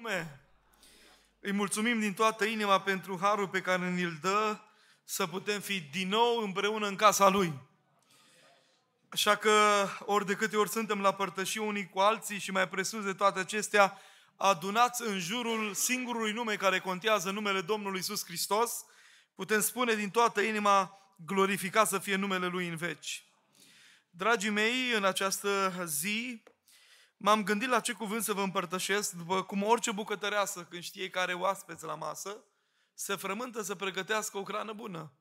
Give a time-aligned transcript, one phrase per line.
[0.00, 0.40] lume.
[1.40, 4.58] Îi mulțumim din toată inima pentru harul pe care ne-l dă
[5.04, 7.52] să putem fi din nou împreună în casa Lui.
[9.08, 13.04] Așa că ori de câte ori suntem la părtășii unii cu alții și mai presus
[13.04, 13.98] de toate acestea,
[14.36, 18.84] adunați în jurul singurului nume care contează numele Domnului Isus Hristos,
[19.34, 23.24] putem spune din toată inima, glorificat să fie numele Lui în veci.
[24.10, 26.42] Dragii mei, în această zi
[27.20, 31.18] m-am gândit la ce cuvânt să vă împărtășesc, după cum orice bucătăreasă, când știe că
[31.18, 32.36] are oaspeți la masă,
[32.94, 35.12] se frământă să pregătească o hrană bună.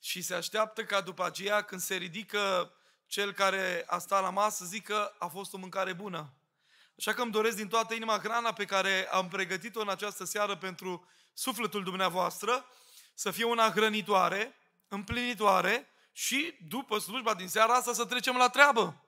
[0.00, 2.72] Și se așteaptă ca după aceea, când se ridică
[3.06, 6.32] cel care a stat la masă, zică a fost o mâncare bună.
[6.98, 10.56] Așa că îmi doresc din toată inima hrana pe care am pregătit-o în această seară
[10.56, 12.66] pentru sufletul dumneavoastră,
[13.14, 14.54] să fie una hrănitoare,
[14.88, 19.02] împlinitoare și după slujba din seara asta să trecem la treabă.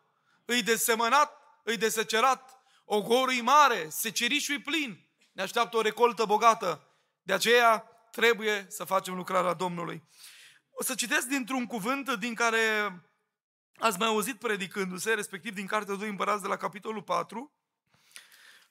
[0.44, 5.08] Îi desemănat îi desecerat, ogorul e mare, secerișul e plin.
[5.32, 6.88] Ne așteaptă o recoltă bogată.
[7.22, 7.78] De aceea
[8.10, 10.02] trebuie să facem lucrarea Domnului.
[10.70, 12.92] O să citesc dintr-un cuvânt din care
[13.78, 17.52] ați mai auzit predicându-se, respectiv din Cartea 2 Împărați de la capitolul 4,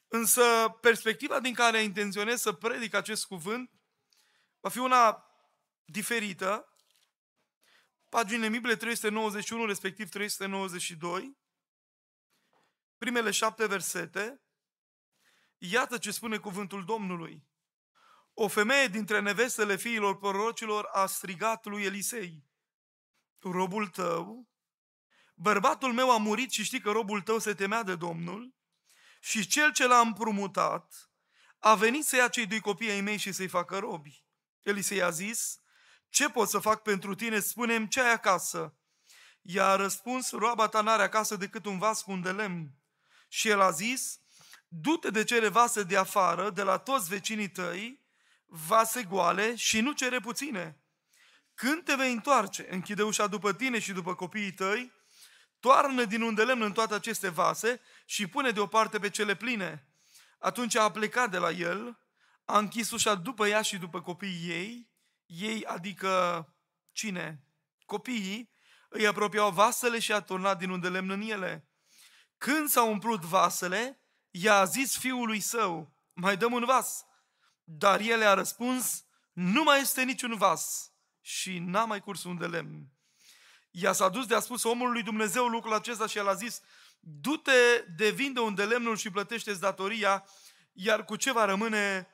[0.07, 3.71] însă perspectiva din care intenționez să predic acest cuvânt
[4.59, 5.25] va fi una
[5.85, 6.73] diferită.
[8.09, 11.37] Paginile Biblie 391, respectiv 392,
[12.97, 14.41] primele șapte versete,
[15.57, 17.47] iată ce spune cuvântul Domnului.
[18.33, 22.45] O femeie dintre nevestele fiilor prorocilor a strigat lui Elisei,
[23.39, 24.49] robul tău,
[25.35, 28.55] bărbatul meu a murit și știi că robul tău se temea de Domnul
[29.19, 31.11] și cel ce l-a împrumutat
[31.59, 34.25] a venit să ia cei doi copii ai mei și să-i facă robi.
[34.61, 35.59] Elisei a zis,
[36.09, 37.39] ce pot să fac pentru tine?
[37.39, 38.77] Spune-mi ce ai acasă.
[39.41, 42.71] Ea a răspuns, roaba ta n-are acasă decât un vas cu un de lemn.
[43.27, 44.19] Și el a zis,
[44.67, 48.05] du-te de cele vase de afară, de la toți vecinii tăi,
[48.45, 50.81] vase goale și nu cere puține.
[51.53, 54.91] Când te vei întoarce, închide ușa după tine și după copiii tăi,
[55.59, 59.87] toarnă din unde lemn în toate aceste vase și pune deoparte pe cele pline.
[60.39, 61.99] Atunci a plecat de la el,
[62.45, 64.89] a închis ușa după ea și după copiii ei,
[65.25, 66.45] ei adică
[66.91, 67.43] cine?
[67.85, 68.51] Copiii
[68.89, 71.66] îi apropiau vasele și a turnat din unde lemn în ele.
[72.37, 77.05] Când s-au umplut vasele, i-a zis fiului său, mai dăm un vas.
[77.63, 82.45] Dar el a răspuns, nu mai este niciun vas și n-a mai curs un de
[82.45, 82.87] lemn.
[83.71, 86.61] Ea s-a dus de a spus omului lui Dumnezeu lucrul acesta și el a zis,
[86.99, 90.25] du-te de vinde un de lemnul și plătește-ți datoria,
[90.73, 92.07] iar cu ce va rămâne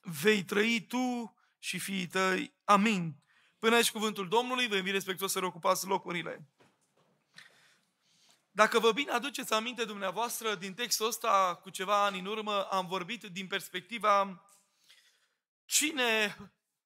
[0.00, 2.54] vei trăi tu și fiii tăi.
[2.64, 3.14] Amin.
[3.58, 6.48] Până aici cuvântul Domnului, vă invit respectuos să ocupați locurile.
[8.56, 12.86] Dacă vă bine aduceți aminte dumneavoastră, din textul ăsta, cu ceva ani în urmă, am
[12.86, 14.44] vorbit din perspectiva
[15.64, 16.36] cine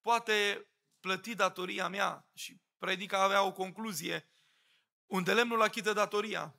[0.00, 0.66] poate
[1.00, 4.28] plăti datoria mea și predica avea o concluzie,
[5.06, 6.54] unde lemnul achită datoria.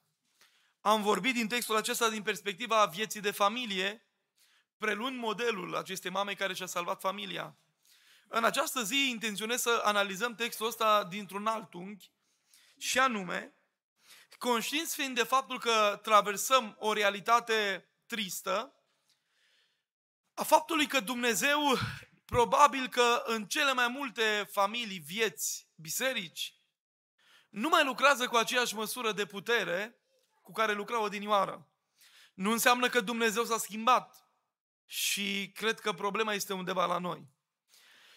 [0.81, 4.07] Am vorbit din textul acesta din perspectiva vieții de familie,
[4.77, 7.57] preluând modelul acestei mame care și-a salvat familia.
[8.27, 12.11] În această zi intenționez să analizăm textul ăsta dintr-un alt unghi
[12.77, 13.53] și anume,
[14.39, 18.73] conștiinți fiind de faptul că traversăm o realitate tristă,
[20.33, 21.59] a faptului că Dumnezeu,
[22.25, 26.53] probabil că în cele mai multe familii, vieți, biserici,
[27.49, 29.99] nu mai lucrează cu aceeași măsură de putere
[30.41, 31.69] cu care lucra odinioară.
[32.33, 34.31] Nu înseamnă că Dumnezeu s-a schimbat
[34.85, 37.27] și cred că problema este undeva la noi.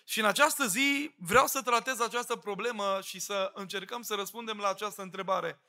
[0.05, 4.69] Și în această zi vreau să tratez această problemă și să încercăm să răspundem la
[4.69, 5.63] această întrebare.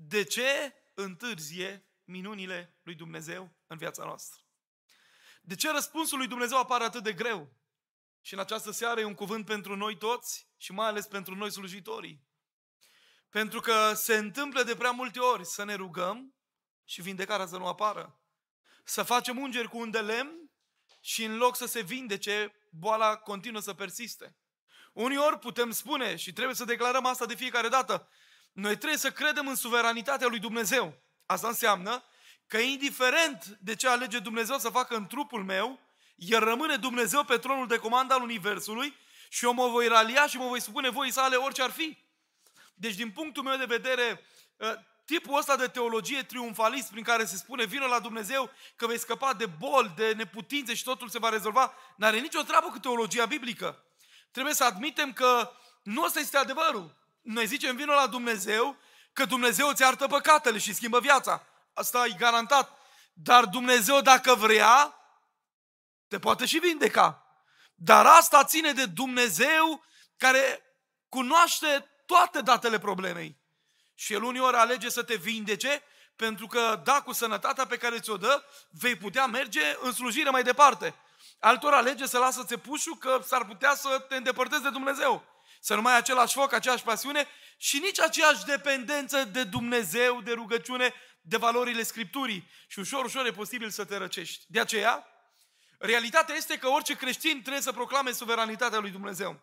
[0.00, 4.42] De ce întârzie minunile lui Dumnezeu în viața noastră?
[5.42, 7.56] De ce răspunsul lui Dumnezeu apare atât de greu?
[8.20, 11.50] Și în această seară e un cuvânt pentru noi toți și mai ales pentru noi
[11.50, 12.26] slujitorii.
[13.30, 16.34] Pentru că se întâmplă de prea multe ori să ne rugăm
[16.84, 18.20] și vindecarea să nu apară.
[18.84, 20.50] Să facem ungeri cu un de lemn
[21.00, 24.36] și în loc să se vindece, boala continuă să persiste.
[24.92, 28.08] Uneori putem spune și trebuie să declarăm asta de fiecare dată.
[28.58, 30.94] Noi trebuie să credem în suveranitatea lui Dumnezeu.
[31.26, 32.02] Asta înseamnă
[32.46, 35.80] că indiferent de ce alege Dumnezeu să facă în trupul meu,
[36.14, 38.96] El rămâne Dumnezeu pe tronul de comandă al Universului
[39.28, 41.98] și eu mă voi ralia și mă voi spune voi sale orice ar fi.
[42.74, 44.24] Deci din punctul meu de vedere,
[44.60, 48.98] ă, tipul ăsta de teologie triumfalist prin care se spune vină la Dumnezeu că vei
[48.98, 53.26] scăpa de boli, de neputințe și totul se va rezolva, n-are nicio treabă cu teologia
[53.26, 53.84] biblică.
[54.30, 55.50] Trebuie să admitem că
[55.82, 56.96] nu ăsta este adevărul.
[57.28, 58.76] Noi zicem vină la Dumnezeu
[59.12, 61.46] că Dumnezeu îți iartă păcatele și schimbă viața.
[61.74, 62.78] Asta e garantat.
[63.12, 64.94] Dar Dumnezeu dacă vrea,
[66.08, 67.26] Te poate și vindeca.
[67.74, 69.84] Dar asta ține de Dumnezeu
[70.16, 70.62] care
[71.08, 73.36] cunoaște toate datele problemei.
[73.94, 75.82] Și El uneori alege să te vindece
[76.16, 80.42] pentru că, da, cu sănătatea pe care ți-o dă, vei putea merge în slujire mai
[80.42, 80.94] departe.
[81.38, 85.37] Altor alege să lasă țepușul că s-ar putea să te îndepărtezi de Dumnezeu.
[85.60, 90.32] Să nu mai ai același foc, aceeași pasiune și nici aceeași dependență de Dumnezeu, de
[90.32, 92.50] rugăciune, de valorile Scripturii.
[92.66, 94.44] Și ușor, ușor e posibil să te răcești.
[94.48, 95.06] De aceea,
[95.78, 99.40] realitatea este că orice creștin trebuie să proclame suveranitatea lui Dumnezeu.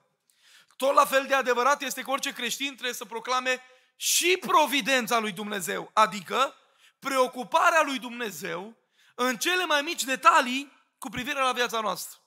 [0.77, 3.61] Tot la fel de adevărat este că orice creștin trebuie să proclame
[3.95, 6.55] și providența lui Dumnezeu, adică
[6.99, 8.77] preocuparea lui Dumnezeu
[9.15, 12.19] în cele mai mici detalii cu privire la viața noastră.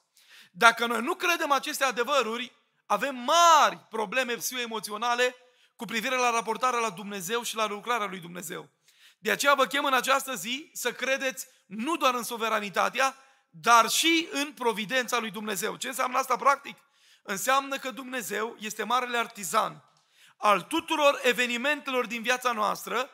[0.50, 2.52] Dacă noi nu credem aceste adevăruri,
[2.88, 5.34] avem mari probleme psihoemoționale
[5.76, 8.68] cu privire la raportarea la Dumnezeu și la lucrarea lui Dumnezeu.
[9.18, 13.16] De aceea vă chem în această zi să credeți nu doar în suveranitatea,
[13.50, 15.76] dar și în providența lui Dumnezeu.
[15.76, 16.76] Ce înseamnă asta practic?
[17.22, 19.84] Înseamnă că Dumnezeu este marele artizan
[20.36, 23.10] al tuturor evenimentelor din viața noastră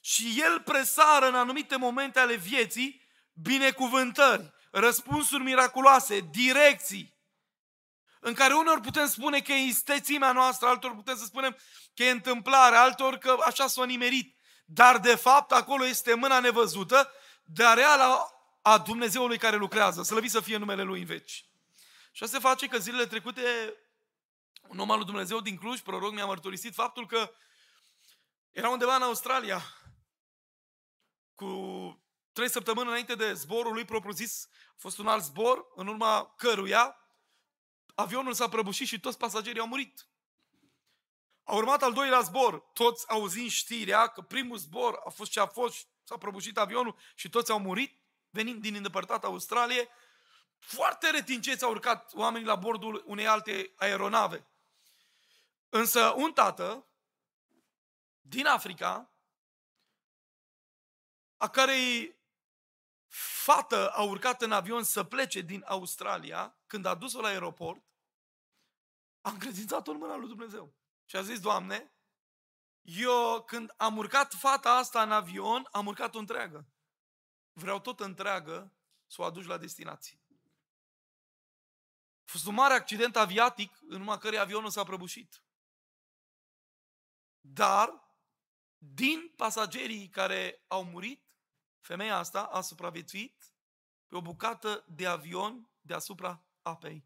[0.00, 7.15] și El presară în anumite momente ale vieții binecuvântări, răspunsuri miraculoase, direcții,
[8.26, 11.56] în care uneori putem spune că e istețimea noastră, altor putem să spunem
[11.94, 14.36] că e întâmplare, altor că așa s-a nimerit.
[14.64, 17.12] Dar de fapt acolo este mâna nevăzută,
[17.44, 18.30] dar reală
[18.62, 20.02] a Dumnezeului care lucrează.
[20.02, 21.32] Să lăvi să fie numele Lui în veci.
[22.12, 23.74] Și asta se face că zilele trecute
[24.68, 27.30] un om al lui Dumnezeu din Cluj, proroc, mi-a mărturisit faptul că
[28.50, 29.62] era undeva în Australia
[31.34, 31.48] cu
[32.32, 37.00] trei săptămâni înainte de zborul lui propriu-zis, a fost un alt zbor, în urma căruia
[37.96, 40.06] avionul s-a prăbușit și toți pasagerii au murit.
[41.44, 45.46] A urmat al doilea zbor, toți auzind știrea că primul zbor a fost ce a
[45.46, 48.00] fost, s-a prăbușit avionul și toți au murit,
[48.30, 49.88] venind din îndepărtată Australie,
[50.58, 54.46] foarte retinceți au urcat oamenii la bordul unei alte aeronave.
[55.68, 56.86] Însă un tată
[58.20, 59.10] din Africa,
[61.36, 62.15] a cărei
[63.08, 67.84] fată a urcat în avion să plece din Australia, când a dus-o la aeroport,
[69.20, 70.74] a încredințat-o în mâna lui Dumnezeu.
[71.04, 71.92] Și a zis, Doamne,
[72.82, 76.68] eu când am urcat fata asta în avion, am urcat-o întreagă.
[77.52, 78.76] Vreau tot întreagă
[79.06, 80.20] să o aduci la destinație.
[82.18, 85.42] A fost un mare accident aviatic în urma cărei avionul s-a prăbușit.
[87.40, 88.14] Dar,
[88.78, 91.25] din pasagerii care au murit,
[91.86, 93.44] femeia asta a supraviețuit
[94.06, 97.04] pe o bucată de avion deasupra apei.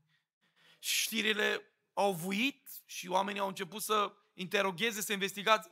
[0.78, 5.18] Știrile au vuit și oamenii au început să interogheze, să,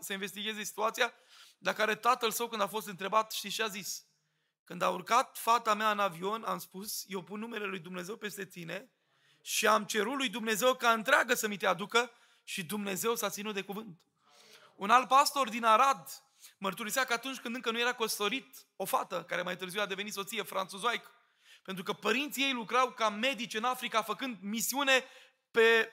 [0.00, 1.12] să investigheze situația,
[1.58, 4.06] la care tatăl său, când a fost întrebat, știi ce a zis?
[4.64, 8.44] Când a urcat fata mea în avion, am spus, eu pun numele lui Dumnezeu peste
[8.46, 8.90] tine
[9.40, 12.10] și am cerut lui Dumnezeu ca întreagă să mi te aducă
[12.44, 14.00] și Dumnezeu s-a ținut de cuvânt.
[14.76, 16.27] Un alt pastor din Arad
[16.58, 20.12] mărturisea că atunci când încă nu era căsătorit o fată, care mai târziu a devenit
[20.12, 21.10] soție franțuzoaică,
[21.62, 25.04] pentru că părinții ei lucrau ca medici în Africa, făcând misiune
[25.50, 25.92] pe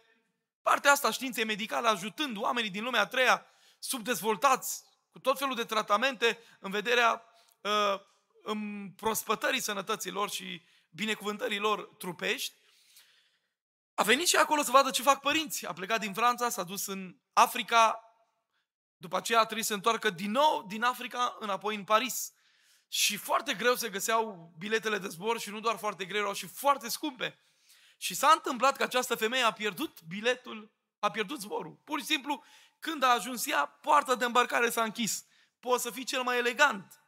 [0.61, 3.45] partea asta științei medicale, ajutând oamenii din lumea a treia,
[3.79, 7.23] subdezvoltați, cu tot felul de tratamente în vederea
[7.61, 7.99] uh,
[8.43, 12.53] împrospătării sănătății lor și binecuvântării lor trupești,
[13.95, 15.65] a venit și acolo să vadă ce fac părinți.
[15.65, 17.99] A plecat din Franța, s-a dus în Africa,
[19.05, 22.33] după aceea a trebuit să se întoarcă din nou din Africa înapoi în Paris.
[22.87, 26.47] Și foarte greu se găseau biletele de zbor și nu doar foarte greu, erau și
[26.47, 27.39] foarte scumpe.
[27.97, 31.79] Și s-a întâmplat că această femeie a pierdut biletul, a pierdut zborul.
[31.83, 32.43] Pur și simplu,
[32.79, 35.25] când a ajuns ea, poarta de îmbarcare s-a închis.
[35.59, 36.99] Poți să fii cel mai elegant,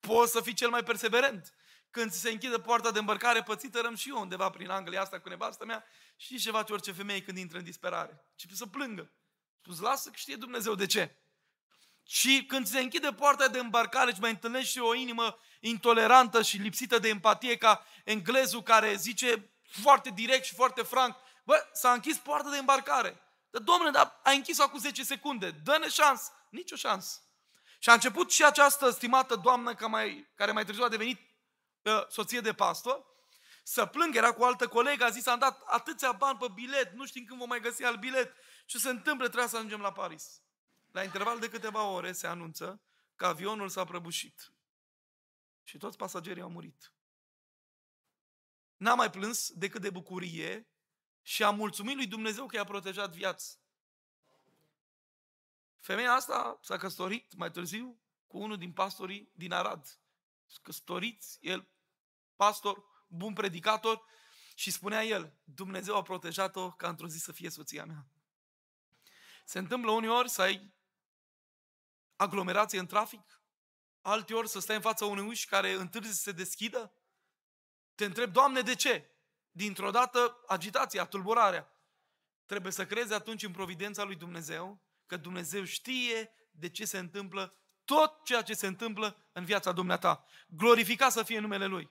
[0.00, 1.54] poți să fii cel mai perseverent.
[1.90, 5.28] Când se închide poarta de îmbarcare, pățită răm și eu undeva prin Anglia asta cu
[5.28, 5.84] nevastă mea,
[6.16, 8.24] știi ce face orice femeie când intră în disperare?
[8.30, 9.10] Începe să plângă.
[9.60, 11.16] Spus, lasă că știe Dumnezeu de ce.
[12.06, 16.56] Și când se închide poarta de îmbarcare și mai întâlnești și o inimă intolerantă și
[16.56, 22.16] lipsită de empatie ca englezul care zice foarte direct și foarte franc, bă, s-a închis
[22.16, 23.20] poarta de îmbarcare.
[23.50, 26.32] Dar domnule, dar a închis-o acum 10 secunde, dă-ne șans.
[26.50, 27.20] Nici o șansă.
[27.78, 31.20] Și a început și această stimată doamnă care mai, care mai târziu a devenit
[31.82, 33.04] uh, soție de pastor,
[33.62, 36.92] să plângă, era cu o altă colegă, a zis, am dat atâția bani pe bilet,
[36.92, 38.32] nu știm când vom mai găsi alt bilet.
[38.66, 39.26] Ce se întâmplă?
[39.26, 40.40] Trebuie să ajungem la Paris.
[40.96, 42.82] La interval de câteva ore se anunță
[43.14, 44.52] că avionul s-a prăbușit.
[45.62, 46.92] Și toți pasagerii au murit.
[48.76, 50.68] N-a mai plâns decât de bucurie
[51.22, 53.54] și a mulțumit lui Dumnezeu că i-a protejat viața.
[55.78, 60.00] Femeia asta s-a căsătorit mai târziu cu unul din pastorii din Arad.
[60.62, 61.68] Căsătoriți, el
[62.36, 64.04] pastor, bun predicator
[64.54, 68.06] Și spunea el, Dumnezeu a protejat-o ca într-o zi să fie soția mea.
[69.44, 70.74] Se întâmplă uneori să ai
[72.16, 73.40] aglomerație în trafic,
[74.00, 76.92] alteori să stai în fața unui uși care întârzi să se deschidă.
[77.94, 79.10] Te întreb, Doamne, de ce?
[79.50, 81.70] Dintr-o dată, agitația, tulburarea.
[82.44, 87.54] Trebuie să crezi atunci în providența lui Dumnezeu, că Dumnezeu știe de ce se întâmplă
[87.84, 90.24] tot ceea ce se întâmplă în viața dumneata.
[90.48, 91.90] Glorificat să fie numele Lui.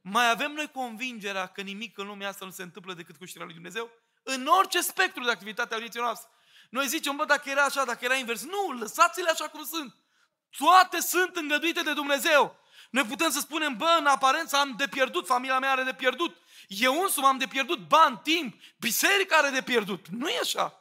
[0.00, 3.46] Mai avem noi convingerea că nimic în lumea asta nu se întâmplă decât cu știrea
[3.46, 3.90] lui Dumnezeu?
[4.22, 6.30] În orice spectru de activitate a vieții noastre.
[6.72, 8.42] Noi zicem, bă, dacă era așa, dacă era invers.
[8.42, 9.96] Nu, lăsați-le așa cum sunt.
[10.58, 12.56] Toate sunt îngăduite de Dumnezeu.
[12.90, 16.36] Noi putem să spunem, bă, în aparență am de pierdut, familia mea are de pierdut.
[16.66, 20.06] Eu însumi am de pierdut bani, timp, biserica are de pierdut.
[20.08, 20.80] Nu e așa.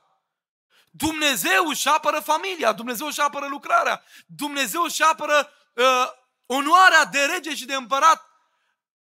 [0.92, 6.08] Dumnezeu își apără familia, Dumnezeu își apără lucrarea, Dumnezeu își apără uh,
[6.46, 8.30] onoarea de rege și de împărat,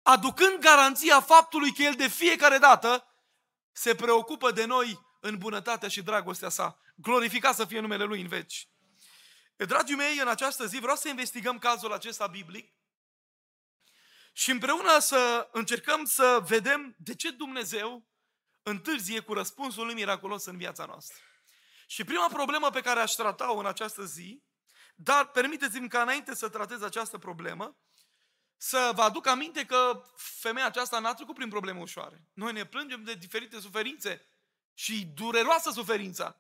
[0.02, 3.08] aducând garanția faptului că El de fiecare dată
[3.72, 6.80] se preocupă de noi în bunătatea și dragostea sa.
[6.96, 8.68] Glorificat să fie numele Lui în veci.
[9.56, 12.74] Dragii mei, în această zi vreau să investigăm cazul acesta biblic
[14.34, 18.08] și împreună să încercăm să vedem de ce Dumnezeu
[18.64, 21.18] întârzie cu răspunsul lui miraculos în viața noastră.
[21.88, 24.44] Și prima problemă pe care aș trata-o în această zi,
[24.96, 27.78] dar permiteți-mi ca înainte să tratez această problemă,
[28.58, 32.28] să vă aduc aminte că femeia aceasta n-a trecut prin probleme ușoare.
[32.34, 34.33] Noi ne plângem de diferite suferințe
[34.74, 36.38] și dureroasă suferința.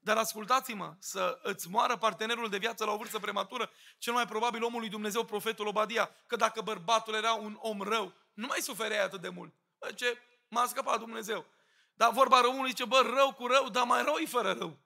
[0.00, 4.62] Dar ascultați-mă, să îți moară partenerul de viață la o vârstă prematură, cel mai probabil
[4.62, 9.04] omul lui Dumnezeu, profetul Obadia, că dacă bărbatul era un om rău, nu mai suferea
[9.04, 9.54] atât de mult.
[9.78, 10.18] Bă, ce
[10.48, 11.46] m-a scăpat Dumnezeu.
[11.94, 14.78] Dar vorba răului zice, bă, rău cu rău, dar mai rău e fără rău.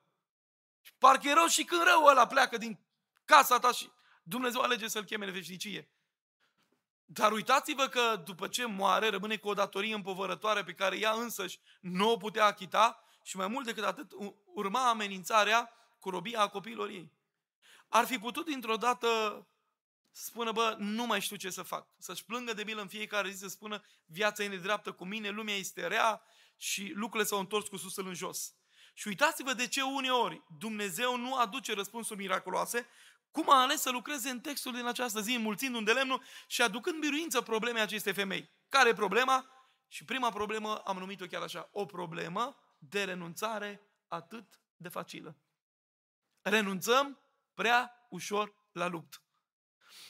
[0.97, 2.79] Parcă e rău și când rău ăla pleacă din
[3.25, 3.91] casa ta și
[4.23, 5.89] Dumnezeu alege să-l cheme în veșnicie.
[7.13, 11.59] Dar uitați-vă că după ce moare, rămâne cu o datorie împovărătoare pe care ea însăși
[11.79, 14.11] nu o putea achita și mai mult decât atât
[14.53, 17.11] urma amenințarea cu robia a copiilor ei.
[17.87, 19.07] Ar fi putut dintr-o dată
[20.11, 21.87] să spună, bă, nu mai știu ce să fac.
[21.97, 25.55] Să-și plângă de milă în fiecare zi, să spună, viața e nedreaptă cu mine, lumea
[25.55, 26.21] este rea
[26.57, 28.53] și lucrurile s-au întors cu susul în jos.
[28.93, 32.87] Și uitați-vă de ce uneori Dumnezeu nu aduce răspunsuri miraculoase,
[33.33, 36.61] cum a ales să lucreze în textul din această zi, înmulțind un de lemnul și
[36.61, 38.51] aducând biruință problemei acestei femei.
[38.69, 39.47] Care e problema?
[39.87, 45.37] Și prima problemă am numit-o chiar așa, o problemă de renunțare atât de facilă.
[46.41, 47.19] Renunțăm
[47.53, 49.17] prea ușor la luptă.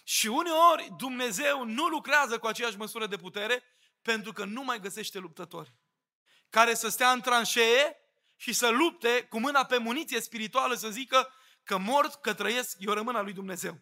[0.03, 3.63] Și uneori Dumnezeu nu lucrează cu aceeași măsură de putere
[4.01, 5.73] pentru că nu mai găsește luptători
[6.49, 7.97] care să stea în tranșee
[8.35, 12.93] și să lupte cu mâna pe muniție spirituală să zică că mort, că trăiesc, eu
[12.93, 13.79] rămân al lui Dumnezeu.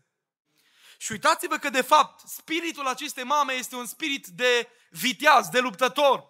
[0.97, 6.29] Și uitați-vă că de fapt spiritul acestei mame este un spirit de viteaz, de luptător.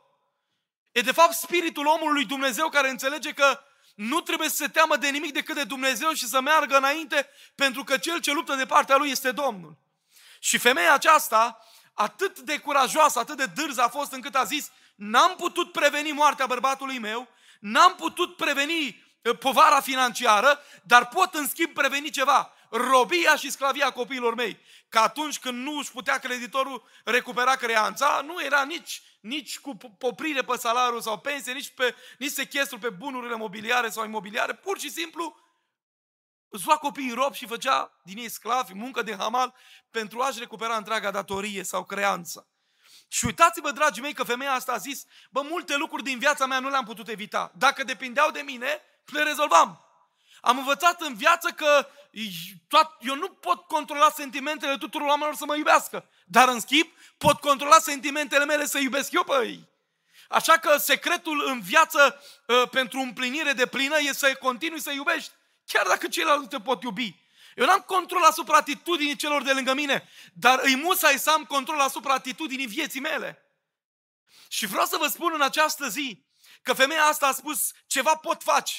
[0.91, 3.59] E de fapt spiritul omului Dumnezeu care înțelege că
[3.95, 7.83] nu trebuie să se teamă de nimic decât de Dumnezeu și să meargă înainte pentru
[7.83, 9.77] că cel ce luptă de partea lui este Domnul.
[10.39, 15.35] Și femeia aceasta, atât de curajoasă, atât de dârză a fost încât a zis, n-am
[15.35, 17.27] putut preveni moartea bărbatului meu,
[17.59, 23.91] n-am putut preveni uh, povara financiară, dar pot în schimb preveni ceva, robia și sclavia
[23.91, 24.59] copiilor mei.
[24.89, 30.41] Că atunci când nu își putea creditorul recupera creanța, nu era nici, nici cu poprire
[30.41, 34.89] pe salariu sau pensie, nici, pe, nici sechestru pe bunurile mobiliare sau imobiliare, pur și
[34.89, 35.35] simplu
[36.49, 39.55] îți lua copiii rob și făcea din ei sclavi, muncă de hamal,
[39.91, 42.47] pentru a-și recupera întreaga datorie sau creanță.
[43.07, 46.59] Și uitați-vă, dragii mei, că femeia asta a zis, bă, multe lucruri din viața mea
[46.59, 47.51] nu le-am putut evita.
[47.55, 49.85] Dacă depindeau de mine, le rezolvam.
[50.41, 51.87] Am învățat în viață că
[52.99, 56.09] eu nu pot controla sentimentele tuturor oamenilor să mă iubească.
[56.25, 56.87] Dar în schimb,
[57.17, 59.69] pot controla sentimentele mele să iubesc eu pe ei.
[60.29, 65.31] Așa că secretul în viață ă, pentru împlinire de plină e să continui să iubești.
[65.65, 67.15] Chiar dacă ceilalți nu te pot iubi.
[67.55, 71.79] Eu n-am control asupra atitudinii celor de lângă mine, dar îi musai să am control
[71.79, 73.45] asupra atitudinii vieții mele.
[74.47, 76.25] Și vreau să vă spun în această zi
[76.61, 78.73] că femeia asta a spus ceva pot face.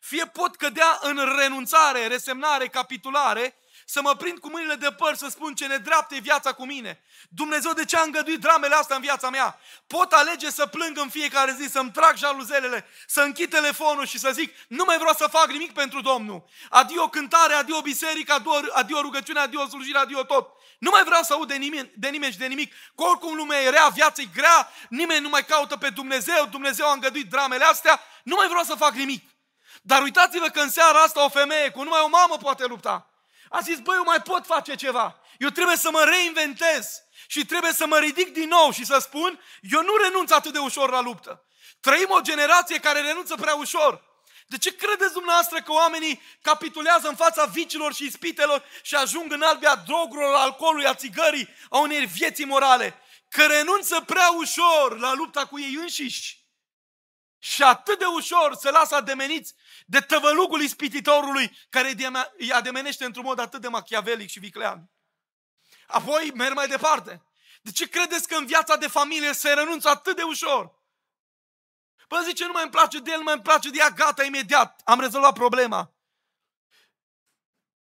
[0.00, 3.54] Fie pot cădea în renunțare, resemnare, capitulare,
[3.84, 7.02] să mă prind cu mâinile de păr să spun ce nedreaptă e viața cu mine.
[7.28, 9.58] Dumnezeu, de ce a îngăduit dramele astea în viața mea?
[9.86, 14.30] Pot alege să plâng în fiecare zi, să-mi trag jaluzelele, să închid telefonul și să
[14.32, 16.44] zic, nu mai vreau să fac nimic pentru Domnul.
[16.68, 20.48] Adio cântare, adio biserică, adio, adio rugăciune, adio slujire, adio tot.
[20.78, 22.72] Nu mai vreau să aud de nimeni, de nimeni și de nimic.
[22.96, 26.88] Că oricum lumea e rea, viața e grea, nimeni nu mai caută pe Dumnezeu, Dumnezeu
[26.88, 29.28] a îngăduit dramele astea, nu mai vreau să fac nimic.
[29.80, 33.10] Dar uitați-vă că în seara asta o femeie cu numai o mamă poate lupta.
[33.50, 35.20] A zis, băi, eu mai pot face ceva.
[35.38, 39.40] eu trebuie să mă reinventez și trebuie să mă ridic din nou și să spun,
[39.60, 41.44] eu nu renunț atât de ușor la luptă.
[41.80, 44.08] Trăim o generație care renunță prea ușor.
[44.46, 49.42] De ce credeți dumneavoastră că oamenii capitulează în fața vicilor și ispitelor și ajung în
[49.42, 53.02] albia drogurilor, alcoolului, a țigării, a unei vieții morale?
[53.28, 56.38] Că renunță prea ușor la lupta cu ei înșiși.
[57.38, 59.54] Și atât de ușor se lasă ademeniți
[59.90, 61.94] de tăvălugul ispititorului care
[62.36, 64.90] îi ademenește într-un mod atât de machiavelic și viclean.
[65.86, 67.22] Apoi merg mai departe.
[67.62, 70.72] De ce credeți că în viața de familie se renunță atât de ușor?
[72.08, 74.24] Păi zice, nu mai îmi place de el, nu mai îmi place de ea, gata,
[74.24, 75.94] imediat, am rezolvat problema.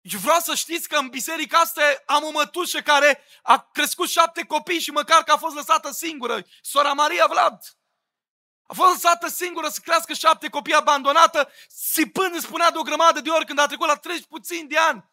[0.10, 4.46] Și vreau să știți că în biserica asta am o mătușă care a crescut șapte
[4.46, 6.46] copii și măcar că a fost lăsată singură.
[6.62, 7.75] Sora Maria Vlad.
[8.68, 13.22] A fost lăsată singură să crească șapte copii abandonată, sipând, îmi spunea de o grămadă
[13.22, 15.04] de ori când a trecut la 30 puțin de ani.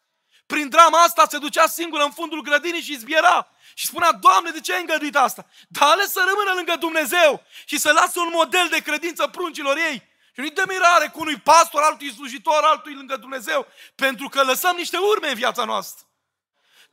[0.45, 3.47] Prin drama asta se ducea singură în fundul grădinii și zbiera.
[3.73, 5.45] Și spunea, Doamne, de ce ai îngăduit asta?
[5.67, 10.11] Dar ales să rămână lângă Dumnezeu și să lasă un model de credință pruncilor ei.
[10.33, 14.75] Și nu-i de mirare cu unui pastor, altul slujitor, altul lângă Dumnezeu, pentru că lăsăm
[14.75, 16.07] niște urme în viața noastră.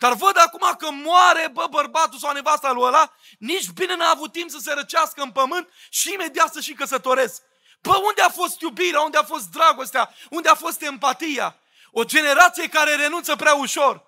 [0.03, 4.33] Dar văd acum că moare, bă, bărbatul sau nevasta lui ăla, nici bine n-a avut
[4.33, 7.43] timp să se răcească în pământ și imediat să și căsătoresc.
[7.81, 9.01] Bă, unde a fost iubirea?
[9.01, 10.15] Unde a fost dragostea?
[10.31, 11.57] Unde a fost empatia?
[11.91, 14.05] O generație care renunță prea ușor.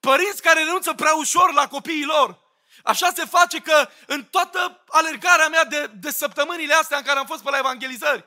[0.00, 2.38] Părinți care renunță prea ușor la copiii lor.
[2.84, 7.26] Așa se face că în toată alergarea mea de, de săptămânile astea în care am
[7.26, 8.24] fost pe la evangelizări,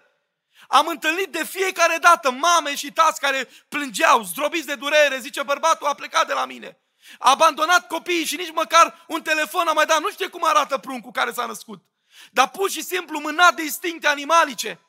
[0.67, 5.87] am întâlnit de fiecare dată mame și tați care plângeau, zdrobiți de durere, zice bărbatul
[5.87, 6.79] a plecat de la mine.
[7.19, 9.99] A abandonat copiii și nici măcar un telefon a mai dat.
[9.99, 11.83] Nu știe cum arată pruncul care s-a născut.
[12.31, 14.79] Dar pur și simplu mânat de instincte animalice.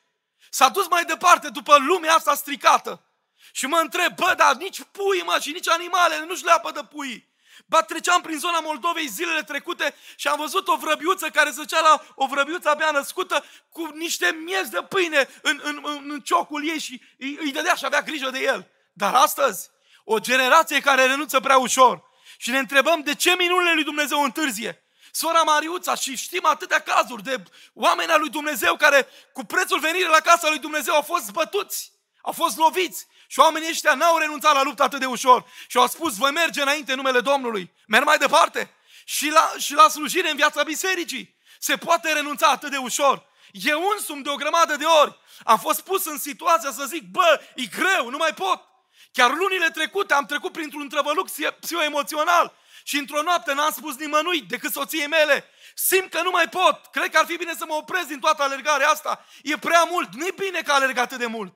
[0.49, 3.05] S-a dus mai departe după lumea asta stricată.
[3.51, 7.29] Și mă întreb, bă, dar nici pui, mă, și nici animalele nu-și leapă de pui.
[7.65, 12.05] Ba, treceam prin zona Moldovei zilele trecute și am văzut o vrăbiuță care se la
[12.15, 16.79] o vrăbiuță abia născută cu niște miezi de pâine în, în, în, în ciocul ei
[16.79, 18.71] și îi, îi dădea și avea grijă de el.
[18.93, 19.69] Dar astăzi,
[20.03, 22.09] o generație care renunță prea ușor
[22.41, 24.83] și ne întrebăm de ce minunile lui Dumnezeu întârzie.
[25.11, 30.07] Sora Mariuța și știm atâtea cazuri de oameni al lui Dumnezeu care cu prețul venirii
[30.07, 34.53] la casa lui Dumnezeu au fost zbătuți, au fost loviți, și oamenii ăștia n-au renunțat
[34.53, 35.45] la luptă atât de ușor.
[35.67, 37.71] Și au spus, voi merge înainte în numele Domnului.
[37.87, 38.73] Merg mai departe.
[39.05, 41.35] Și la, și la slujire în viața bisericii.
[41.59, 43.25] Se poate renunța atât de ușor.
[43.51, 47.41] Eu însumi de o grămadă de ori am fost pus în situația să zic, bă,
[47.55, 48.70] e greu, nu mai pot.
[49.11, 51.27] Chiar lunile trecute am trecut printr-un trăvăluc
[51.59, 55.45] psihoemoțional și într-o noapte n-am spus nimănui decât soției mele.
[55.75, 56.85] Simt că nu mai pot.
[56.91, 59.25] Cred că ar fi bine să mă opresc din toată alergarea asta.
[59.43, 60.13] E prea mult.
[60.13, 61.53] Nu e bine că alerg atât de mult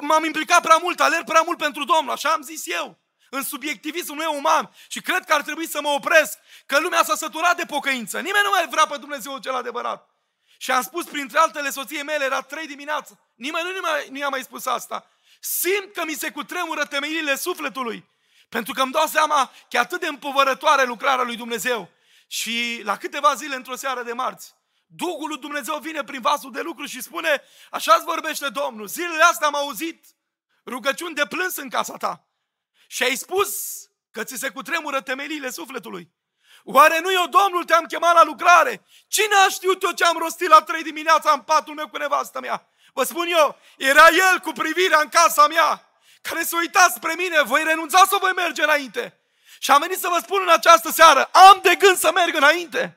[0.00, 3.00] m-am implicat prea mult, alerg prea mult pentru Domnul, așa am zis eu.
[3.30, 4.74] În subiectivismul meu uman.
[4.88, 8.16] Și cred că ar trebui să mă opresc, că lumea s-a săturat de pocăință.
[8.16, 10.10] Nimeni nu mai vrea pe Dumnezeu cel adevărat.
[10.58, 13.18] Și am spus printre altele soției mele, era trei dimineață.
[13.34, 15.06] Nimeni nu, mai, nu i-a mai spus asta.
[15.44, 18.04] Simt că mi se cutremură temeilile sufletului.
[18.48, 21.90] Pentru că îmi dau seama că e atât de împovărătoare lucrarea lui Dumnezeu.
[22.26, 24.54] Și la câteva zile, într-o seară de marți,
[24.86, 29.22] Duhul lui Dumnezeu vine prin vasul de lucru și spune, așa îți vorbește Domnul, zilele
[29.22, 30.04] astea am auzit
[30.66, 32.26] rugăciuni de plâns în casa ta.
[32.86, 36.12] Și ai spus că ți se cutremură temeliile sufletului.
[36.64, 38.84] Oare nu eu, Domnul, te-am chemat la lucrare?
[39.08, 42.40] Cine a știut eu ce am rostit la trei dimineața în patul meu cu nevastă
[42.40, 42.66] mea?
[42.92, 45.88] Vă spun eu, era el cu privirea în casa mea,
[46.22, 49.16] care se uita spre mine, voi renunța să voi merge înainte.
[49.58, 52.96] Și am venit să vă spun în această seară, am de gând să merg înainte.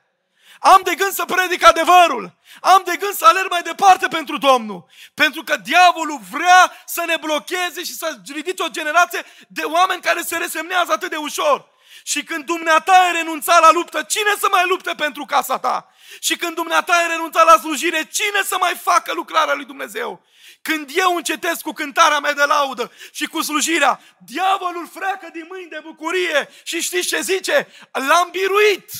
[0.60, 2.34] Am de gând să predic adevărul.
[2.62, 4.86] Am de gând să alerg mai departe pentru Domnul.
[5.13, 10.21] Pentru că diavolul vrea să ne blocheze și să ridice o generație de oameni care
[10.21, 11.67] se resemnează atât de ușor.
[12.03, 15.93] Și când dumneata ai renunțat la luptă, cine să mai lupte pentru casa ta?
[16.19, 20.25] Și când dumneata ai renunțat la slujire, cine să mai facă lucrarea lui Dumnezeu?
[20.62, 25.69] Când eu încetez cu cântarea mea de laudă și cu slujirea, diavolul freacă din mâini
[25.69, 27.67] de bucurie și știți ce zice?
[27.91, 28.91] L-am biruit!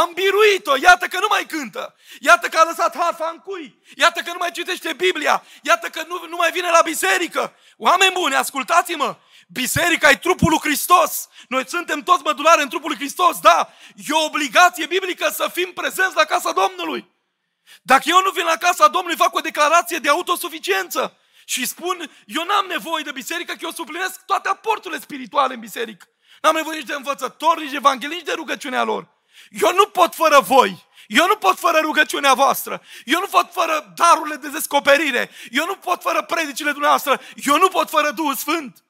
[0.00, 4.20] Am biruit-o, iată că nu mai cântă, iată că a lăsat harfa în cui, iată
[4.20, 7.54] că nu mai citește Biblia, iată că nu, nu mai vine la biserică.
[7.76, 9.16] Oameni buni, ascultați-mă,
[9.48, 11.28] biserica e trupul lui Hristos.
[11.48, 13.72] Noi suntem toți mădulare în trupul lui Hristos, da,
[14.08, 17.10] e o obligație biblică să fim prezenți la casa Domnului.
[17.82, 22.44] Dacă eu nu vin la casa Domnului, fac o declarație de autosuficiență și spun, eu
[22.44, 26.06] n-am nevoie de biserică, că eu suplinesc toate aporturile spirituale în biserică.
[26.40, 29.20] N-am nevoie nici de învățători, nici de evanghelii, nici de rugăciunea lor.
[29.60, 30.86] Eu nu pot fără voi.
[31.06, 32.82] Eu nu pot fără rugăciunea voastră.
[33.04, 35.30] Eu nu pot fără darurile de descoperire.
[35.50, 37.20] Eu nu pot fără predicile dumneavoastră.
[37.34, 38.84] Eu nu pot fără Duhul Sfânt.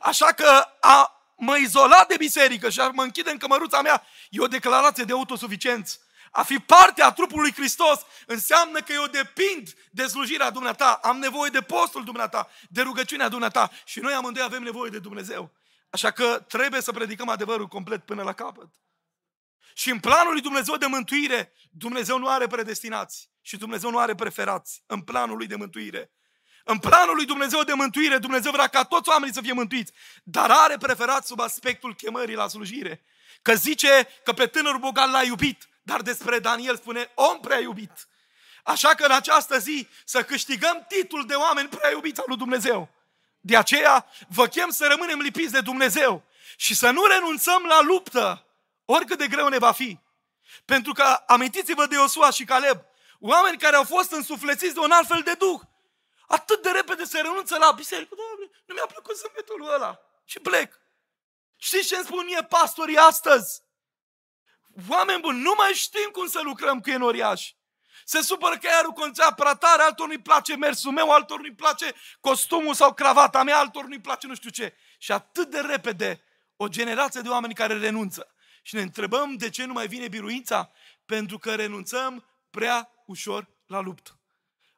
[0.00, 4.40] Așa că a mă izola de biserică și a mă închide în cămăruța mea, e
[4.40, 5.98] o declarație de autosuficiență.
[6.30, 11.50] A fi parte a trupului Hristos înseamnă că eu depind de slujirea dumneata, am nevoie
[11.50, 15.50] de postul dumneata, de rugăciunea dumneata și noi amândoi avem nevoie de Dumnezeu.
[15.90, 18.68] Așa că trebuie să predicăm adevărul complet până la capăt.
[19.74, 24.14] Și în planul lui Dumnezeu de mântuire, Dumnezeu nu are predestinați și Dumnezeu nu are
[24.14, 26.10] preferați în planul lui de mântuire.
[26.64, 30.50] În planul lui Dumnezeu de mântuire, Dumnezeu vrea ca toți oamenii să fie mântuiți, dar
[30.50, 33.02] are preferat sub aspectul chemării la slujire.
[33.42, 38.08] Că zice că pe tânărul bogat l-a iubit, dar despre Daniel spune om prea iubit.
[38.64, 42.88] Așa că în această zi să câștigăm titlul de oameni prea iubiți al lui Dumnezeu.
[43.40, 46.24] De aceea vă chem să rămânem lipiți de Dumnezeu
[46.56, 48.46] și să nu renunțăm la luptă,
[48.94, 49.98] oricât de greu ne va fi.
[50.64, 52.80] Pentru că amintiți-vă de Iosua și Caleb,
[53.20, 55.60] oameni care au fost însuflețiți de un alt fel de duh.
[56.26, 58.14] Atât de repede se renunță la biserică.
[58.14, 60.00] Doamne, nu mi-a plăcut zâmbetul ăla.
[60.24, 60.80] Și plec.
[61.56, 63.62] Știți ce îmi spun mie pastorii astăzi?
[64.88, 67.56] Oameni buni, nu mai știm cum să lucrăm cu enoriași.
[68.04, 71.94] Se supără că iar conțea prea tare, altor nu-i place mersul meu, altor nu-i place
[72.20, 74.76] costumul sau cravata mea, altor nu-i place nu știu ce.
[74.98, 76.24] Și atât de repede
[76.56, 78.34] o generație de oameni care renunță.
[78.62, 80.70] Și ne întrebăm de ce nu mai vine biruința?
[81.06, 84.18] Pentru că renunțăm prea ușor la luptă.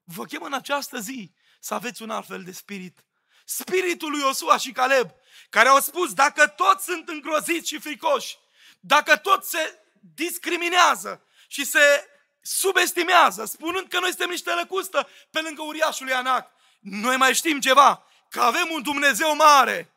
[0.04, 3.04] Vă chem în această zi să aveți un alt fel de spirit.
[3.44, 5.10] Spiritul lui Iosua și Caleb,
[5.50, 8.38] care au spus, dacă toți sunt îngroziți și fricoși,
[8.80, 12.08] dacă toți se discriminează și se
[12.40, 16.50] subestimează, spunând că noi suntem niște lăcustă pe lângă uriașul lui Anac.
[16.80, 19.92] Noi mai știm ceva, că avem un Dumnezeu mare,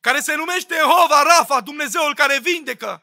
[0.00, 3.02] care se numește Jehova Rafa, Dumnezeul care vindecă.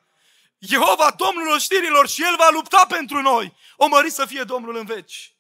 [0.66, 3.56] Jehova, Domnul oștirilor, și El va lupta pentru noi.
[3.76, 5.36] O mări să fie Domnul în veci.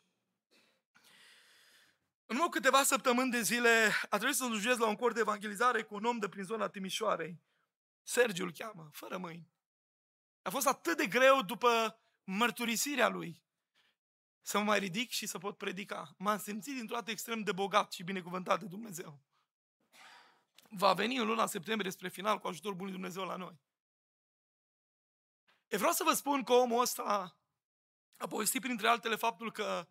[2.26, 5.82] În urmă câteva săptămâni de zile a trebuit să slujesc la un cor de evangelizare
[5.82, 7.42] cu un om de prin zona Timișoarei.
[8.04, 9.50] Sergiu îl cheamă, fără mâini.
[10.42, 13.44] A fost atât de greu după mărturisirea lui
[14.42, 16.16] să mă mai ridic și să pot predica.
[16.18, 19.20] M-am simțit dintr-o dată extrem de bogat și binecuvântat de Dumnezeu.
[20.70, 23.60] Va veni în luna septembrie spre final cu ajutorul Bunului Dumnezeu la noi.
[25.76, 27.38] E vreau să vă spun că omul ăsta
[28.18, 29.88] a povestit printre altele faptul că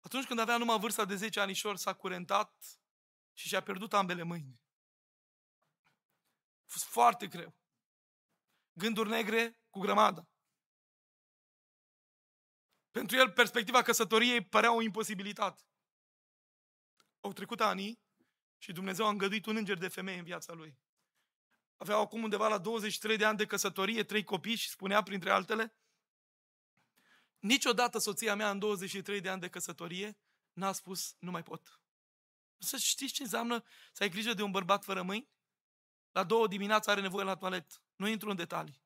[0.00, 2.80] atunci când avea numai vârsta de 10 anișori s-a curentat
[3.32, 4.60] și și-a pierdut ambele mâini.
[6.60, 7.56] A fost foarte greu.
[8.72, 10.28] Gânduri negre cu grămadă.
[12.90, 15.62] Pentru el, perspectiva căsătoriei părea o imposibilitate.
[17.20, 18.00] Au trecut ani
[18.58, 20.78] și Dumnezeu a îngăduit un înger de femeie în viața lui.
[21.78, 25.74] Avea acum undeva la 23 de ani de căsătorie, trei copii și spunea printre altele,
[27.38, 30.16] niciodată soția mea în 23 de ani de căsătorie
[30.52, 31.80] n-a spus, nu mai pot.
[32.58, 35.28] Să știți ce înseamnă să ai grijă de un bărbat fără mâini?
[36.12, 37.82] La două dimineața are nevoie la toalet.
[37.96, 38.82] Nu intru în detalii.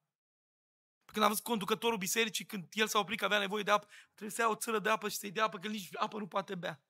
[1.04, 4.30] Când am văzut conducătorul bisericii, când el s-a oprit că avea nevoie de apă, trebuie
[4.30, 6.54] să ia o țără de apă și să-i dea apă, că nici apă nu poate
[6.54, 6.82] bea.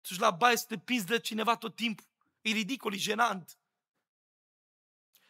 [0.00, 2.06] Și la baie să te pizdă cineva tot timpul.
[2.40, 3.58] E ridicol, e jenant.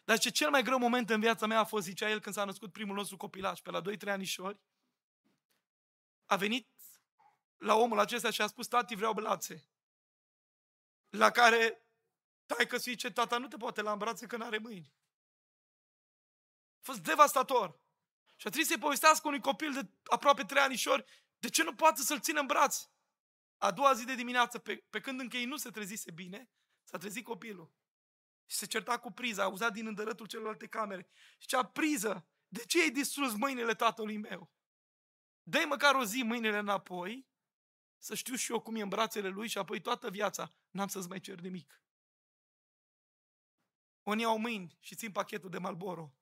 [0.05, 2.43] Dar ce cel mai greu moment în viața mea a fost, zicea el, când s-a
[2.43, 4.59] născut primul nostru copilaș, pe la 2-3 anișori,
[6.25, 6.69] a venit
[7.57, 9.69] la omul acesta și a spus, tati, vreau brațe.
[11.09, 11.87] La care
[12.45, 14.95] tai că zice, tata nu te poate la brațe că nu are mâini
[16.85, 17.79] fost devastator.
[18.35, 21.05] Și a trebuit să-i povestească unui copil de aproape trei anișori
[21.39, 22.87] de ce nu poate să-l țină în braț.
[23.57, 26.49] A doua zi de dimineață, pe, pe când încă ei nu se trezise bine,
[26.83, 27.71] s-a trezit copilul.
[28.45, 31.07] Și se certa cu priza, a auzat din îndărătul celelalte camere.
[31.37, 34.53] Și cea priză, de ce ai distrus mâinile tatălui meu?
[35.47, 37.27] dă măcar o zi mâinile înapoi,
[37.97, 41.07] să știu și eu cum e în brațele lui și apoi toată viața n-am să-ți
[41.07, 41.83] mai cer nimic.
[44.03, 46.13] Unii au mâini și țin pachetul de Malboro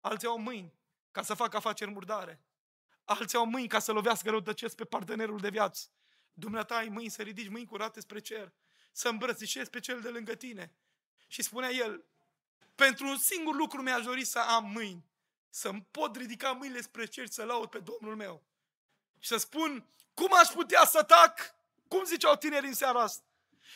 [0.00, 0.78] alții au mâini
[1.10, 2.42] ca să facă afaceri murdare,
[3.04, 5.88] alții au mâini ca să lovească răutăcesc pe partenerul de viață.
[6.32, 8.54] Dumneata ai mâini să ridici mâini curate spre cer,
[8.92, 10.74] să îmbrățișezi pe cel de lângă tine.
[11.28, 12.04] Și spunea el,
[12.74, 15.04] pentru un singur lucru mi-aș dori să am mâini,
[15.50, 18.42] să-mi pot ridica mâinile spre cer să laud pe Domnul meu.
[19.18, 21.54] Și să spun, cum aș putea să tac?
[21.88, 23.22] Cum ziceau tinerii în seara asta?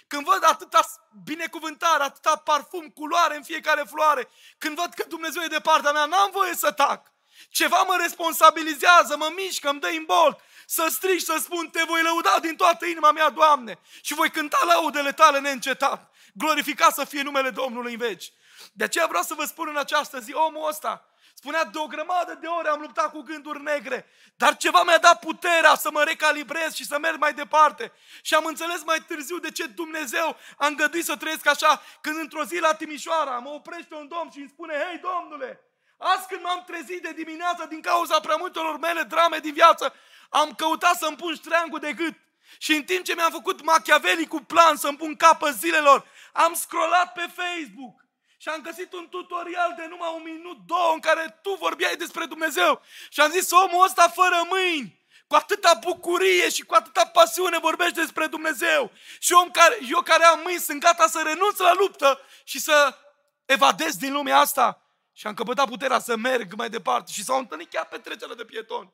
[0.07, 0.81] Când văd atâta
[1.25, 6.05] binecuvântare, atâta parfum, culoare în fiecare floare, când văd că Dumnezeu e de partea mea,
[6.05, 7.13] n-am voie să tac.
[7.49, 12.39] Ceva mă responsabilizează, mă mișcă, îmi dă imbolt, să strig, să spun, te voi lăuda
[12.41, 16.12] din toată inima mea, Doamne, și voi cânta laudele tale neîncetat.
[16.33, 18.33] Glorificat să fie numele Domnului în veci.
[18.73, 22.39] De aceea vreau să vă spun în această zi, omul ăsta Spunea, de o grămadă
[22.41, 26.75] de ore am luptat cu gânduri negre, dar ceva mi-a dat puterea să mă recalibrez
[26.75, 27.93] și să merg mai departe.
[28.23, 32.45] Și am înțeles mai târziu de ce Dumnezeu a îngăduit să trăiesc așa, când într-o
[32.45, 35.61] zi la Timișoara mă oprește un domn și îmi spune, hei domnule,
[35.99, 39.95] azi când m-am trezit de dimineață din cauza prea multor mele drame din viață,
[40.29, 42.15] am căutat să-mi pun ștreangul de gât.
[42.59, 47.13] Și în timp ce mi-am făcut Machiavelli cu plan să-mi pun capă zilelor, am scrollat
[47.13, 48.03] pe Facebook
[48.37, 52.27] și am găsit un tutorial de numai un minut, două, în care tu vorbeai despre
[52.27, 52.83] Dumnezeu.
[53.09, 58.01] Și am zis, omul ăsta fără mâini, cu atâta bucurie și cu atâta pasiune vorbește
[58.01, 58.91] despre Dumnezeu.
[59.19, 62.97] Și om care, eu care am mâini sunt gata să renunț la luptă și să
[63.45, 64.83] evadez din lumea asta.
[65.13, 67.13] Și am căpătat puterea să merg mai departe.
[67.13, 68.93] Și s-au întâlnit chiar pe trecerea de pietoni.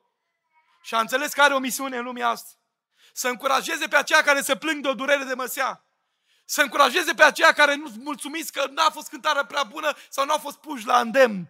[0.81, 2.49] Și am înțeles că are o misiune în lumea asta.
[3.13, 5.83] Să încurajeze pe aceia care se plâng de o durere de măsea
[6.49, 10.37] să încurajeze pe aceia care nu mulțumiți că n-a fost cântarea prea bună sau n-au
[10.37, 11.49] fost puși la îndemn.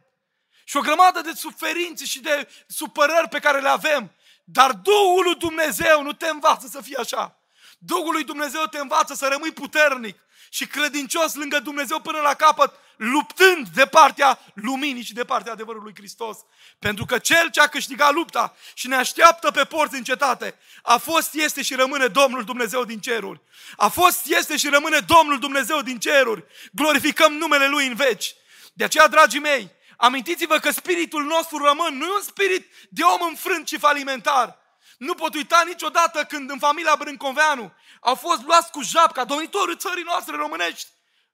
[0.63, 4.11] Și o grămadă de suferințe și de supărări pe care le avem.
[4.43, 7.39] Dar Duhul lui Dumnezeu nu te învață să fii așa.
[7.77, 10.19] Duhul lui Dumnezeu te învață să rămâi puternic
[10.49, 15.93] și credincios lângă Dumnezeu până la capăt, luptând de partea luminii și de partea adevărului
[15.95, 16.37] Hristos.
[16.79, 20.97] Pentru că Cel ce a câștigat lupta și ne așteaptă pe porți în cetate, a
[20.97, 23.41] fost, este și rămâne Domnul Dumnezeu din ceruri.
[23.77, 26.43] A fost, este și rămâne Domnul Dumnezeu din ceruri.
[26.71, 28.35] Glorificăm numele Lui în veci.
[28.73, 33.27] De aceea, dragii mei, amintiți-vă că spiritul nostru rămân, nu e un spirit de om
[33.27, 34.57] înfrânt și falimentar.
[34.97, 40.03] Nu pot uita niciodată când în familia Brâncoveanu au fost luați cu japca, domnitorul țării
[40.03, 40.87] noastre românești,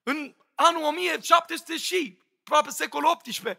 [0.04, 3.57] în anul 1700 și, aproape secolul XVIII.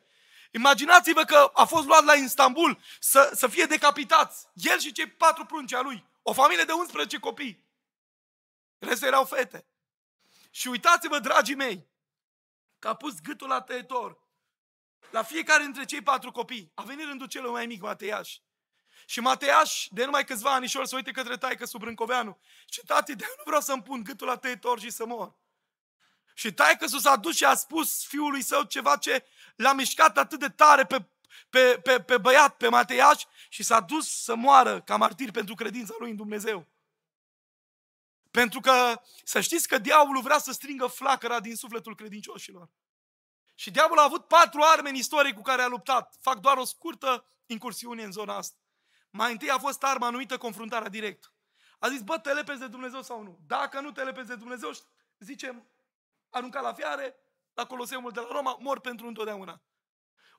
[0.50, 4.46] Imaginați-vă că a fost luat la Istanbul să, să fie decapitați.
[4.52, 6.06] El și cei patru prunci a lui.
[6.22, 7.64] O familie de 11 copii.
[8.78, 9.66] Restul erau fete.
[10.50, 11.86] Și uitați-vă, dragii mei,
[12.78, 14.18] că a pus gâtul la tăietor.
[15.10, 16.70] La fiecare dintre cei patru copii.
[16.74, 18.36] A venit rândul celui mai mic, Mateiaș.
[19.06, 22.38] Și Mateiaș, de numai câțiva anișori, se uite către taică sub Brâncoveanu.
[22.70, 25.34] Și tati, de nu vreau să-mi pun gâtul la tăietor și să mor.
[26.38, 29.24] Și taică s-a dus și a spus fiului său ceva ce
[29.56, 31.04] l-a mișcat atât de tare pe,
[31.50, 35.94] pe, pe, pe băiat, pe Mateiaș, și s-a dus să moară ca martir pentru credința
[35.98, 36.66] lui în Dumnezeu.
[38.30, 42.68] Pentru că să știți că diavolul vrea să stringă flacăra din sufletul credincioșilor.
[43.54, 46.16] Și diavolul a avut patru arme în istorie cu care a luptat.
[46.20, 48.56] Fac doar o scurtă incursiune în zona asta.
[49.10, 51.32] Mai întâi a fost arma anumită confruntarea directă.
[51.78, 53.38] A zis, bă, te lepezi de Dumnezeu sau nu?
[53.46, 54.70] Dacă nu te lepezi de Dumnezeu,
[55.18, 55.66] zicem,
[56.30, 57.16] arunca la fiare,
[57.54, 59.60] la Coloseumul de la Roma, mor pentru întotdeauna.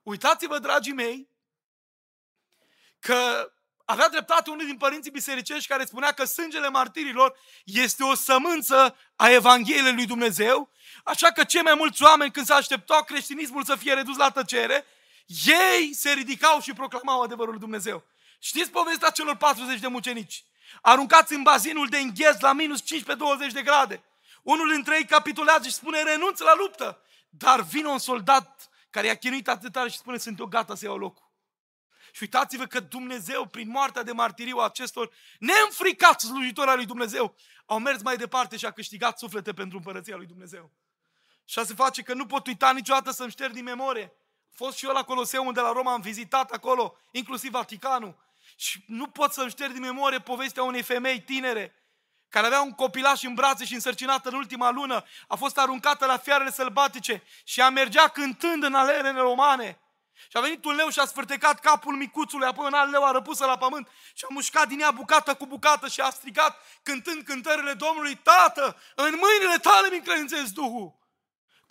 [0.03, 1.29] Uitați-vă, dragii mei,
[2.99, 3.51] că
[3.85, 9.29] avea dreptate unul din părinții bisericești care spunea că sângele martirilor este o sămânță a
[9.29, 10.69] Evangheliei lui Dumnezeu,
[11.03, 14.85] așa că cei mai mulți oameni când se așteptau creștinismul să fie redus la tăcere,
[15.45, 18.03] ei se ridicau și proclamau adevărul lui Dumnezeu.
[18.39, 20.43] Știți povestea celor 40 de mucenici?
[20.81, 22.85] Aruncați în bazinul de îngheț la minus 15-20
[23.53, 24.03] de grade.
[24.47, 27.01] Unul dintre ei capitulează și spune, renunță la luptă.
[27.29, 30.85] Dar vine un soldat care i-a chinuit atât tare și spune, sunt eu gata să
[30.85, 31.31] iau locul.
[32.11, 37.35] Și uitați-vă că Dumnezeu, prin moartea de martiriu a acestor neînfricați slujitori al lui Dumnezeu,
[37.65, 40.71] au mers mai departe și a câștigat suflete pentru împărăția lui Dumnezeu.
[41.45, 44.13] Și se face că nu pot uita niciodată să-mi șterg din memorie.
[44.51, 48.17] A fost și eu la Coloseum de la Roma, am vizitat acolo, inclusiv Vaticanul.
[48.55, 51.76] Și nu pot să-mi șterg din memorie povestea unei femei tinere
[52.29, 56.17] care avea un copilaș în brațe și însărcinată în ultima lună, a fost aruncată la
[56.17, 59.79] fiarele sălbatice și a mergea cântând în alerele romane.
[60.29, 63.11] Și a venit un leu și a sfârtecat capul micuțului, apoi un alt leu a
[63.11, 67.23] răpusă la pământ și a mușcat din ea bucată cu bucată și a strigat cântând
[67.23, 70.95] cântările Domnului, Tată, în mâinile tale mi încredințez Duhul.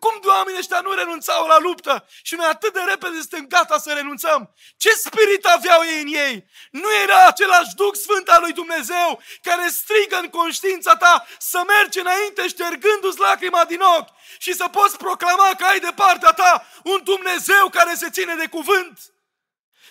[0.06, 3.78] Cum de oamenii ăștia nu renunțau la luptă și noi atât de repede suntem gata
[3.78, 4.54] să renunțăm?
[4.76, 6.46] Ce spirit aveau ei în ei?
[6.70, 11.98] Nu era același Duh Sfânt al lui Dumnezeu care strigă în conștiința ta să mergi
[11.98, 17.00] înainte ștergându-ți lacrima din ochi și să poți proclama că ai de partea ta un
[17.04, 18.98] Dumnezeu care se ține de cuvânt?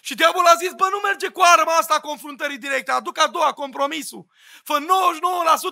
[0.07, 3.27] Și diavolul a zis, bă, nu merge cu arma asta a confruntării directe, aduc a
[3.27, 4.25] doua, compromisul.
[4.63, 4.77] Fă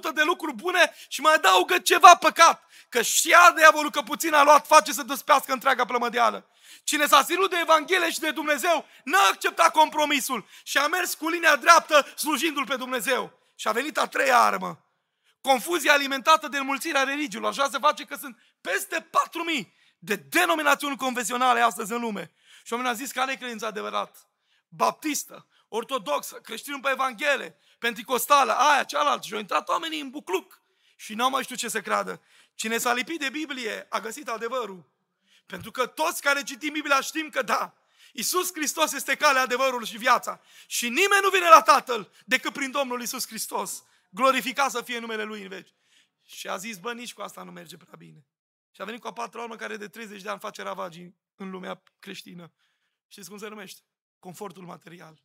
[0.09, 2.63] 99% de lucruri bune și mai adaugă ceva păcat.
[2.89, 6.49] Că știa diavolul că puțin a luat, face să dăspească întreaga plămădeală.
[6.83, 11.29] Cine s-a ținut de Evanghelie și de Dumnezeu, n-a acceptat compromisul și a mers cu
[11.29, 13.39] linia dreaptă slujindu-L pe Dumnezeu.
[13.55, 14.85] Și a venit a treia armă.
[15.41, 17.49] Confuzia alimentată de înmulțirea religiilor.
[17.49, 19.09] Așa se face că sunt peste
[19.61, 19.67] 4.000
[19.99, 22.31] de denominațiuni confesionale astăzi în lume.
[22.63, 24.27] Și oamenii a zis că are credință adevărat.
[24.67, 29.27] Baptistă, ortodoxă, creștinul pe Evanghelie, penticostală, aia, cealaltă.
[29.27, 30.61] Și au intrat oamenii în bucluc
[30.95, 32.21] și n-au mai știut ce să creadă.
[32.55, 34.91] Cine s-a lipit de Biblie a găsit adevărul.
[35.45, 37.73] Pentru că toți care citim Biblia știm că da,
[38.11, 40.41] Iisus Hristos este calea, adevărul și viața.
[40.67, 43.83] Și nimeni nu vine la Tatăl decât prin Domnul Iisus Hristos.
[44.09, 45.73] Glorificat să fie numele Lui în veci.
[46.25, 48.25] Și a zis, bă, nici cu asta nu merge prea bine.
[48.71, 51.49] Și a venit cu a patra urmă care de 30 de ani face ravagii în
[51.49, 52.53] lumea creștină.
[53.07, 53.81] Știți cum se numește?
[54.19, 55.23] Confortul material.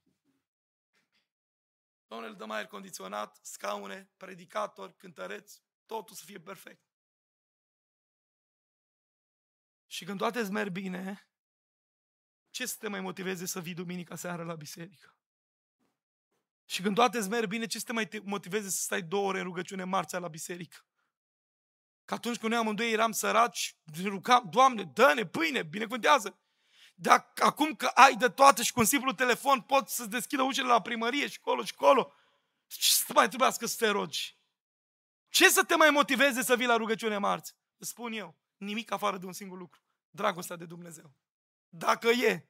[2.07, 6.83] Domnule, dăm aer condiționat, scaune, predicatori, cântăreți, totul să fie perfect.
[9.87, 11.29] Și când toate îți merg bine,
[12.51, 15.16] ce să te mai motiveze să vii duminica seara la biserică?
[16.64, 19.38] Și când toate îți merg bine, ce să te mai motiveze să stai două ore
[19.38, 20.88] în rugăciune marțea la biserică?
[22.09, 26.38] Că atunci când noi amândoi eram săraci, rugam, Doamne, dă-ne pâine, binecuvântează.
[26.94, 30.66] Dar acum că ai de toate și cu un simplu telefon poți să-ți deschidă ușile
[30.66, 32.12] la primărie și colo și colo,
[32.66, 34.38] ce să mai trebuiască să te rogi?
[35.29, 37.55] Ce să te mai motiveze să vii la rugăciune marți?
[37.77, 39.81] Îți spun eu, nimic afară de un singur lucru.
[40.11, 41.14] Dragostea de Dumnezeu.
[41.68, 42.49] Dacă e.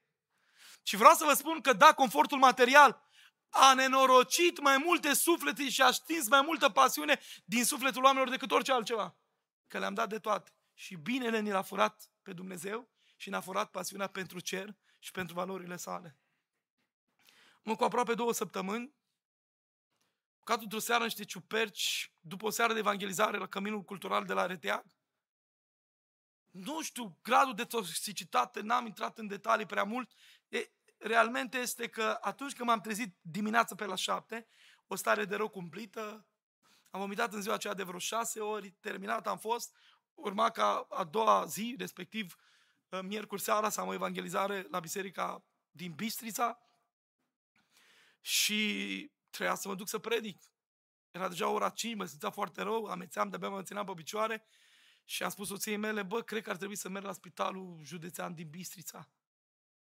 [0.83, 3.03] Și vreau să vă spun că da, confortul material
[3.49, 8.51] a nenorocit mai multe suflete și a stins mai multă pasiune din sufletul oamenilor decât
[8.51, 9.17] orice altceva.
[9.69, 10.51] Că le-am dat de toate.
[10.75, 15.35] Și binele ni l-a furat pe Dumnezeu și ne-a furat pasiunea pentru cer și pentru
[15.35, 16.19] valorile sale.
[17.63, 18.95] Mă, cu aproape două săptămâni,
[20.45, 24.47] ca într-o seară niște ciuperci, după o seară de evangelizare la Căminul Cultural de la
[24.47, 24.85] Reteag.
[26.51, 30.13] Nu știu, gradul de toxicitate, n-am intrat în detalii prea mult.
[30.49, 34.47] E, realmente este că atunci când m-am trezit dimineața pe la șapte,
[34.87, 36.27] o stare de rău cumplită,
[36.91, 39.77] am vomitat în ziua aceea de vreo șase ori, terminat am fost,
[40.15, 42.37] urma ca a doua zi, respectiv
[43.03, 46.63] miercuri seara, să am o evangelizare la biserica din Bistrița
[48.21, 50.43] și trebuia să mă duc să predic.
[51.11, 54.47] Era deja ora 5, mă simțeam foarte rău, amețeam, de-abia mă țineam pe picioare
[55.05, 58.35] și am spus soției mele, bă, cred că ar trebui să merg la spitalul județean
[58.35, 59.09] din Bistrița.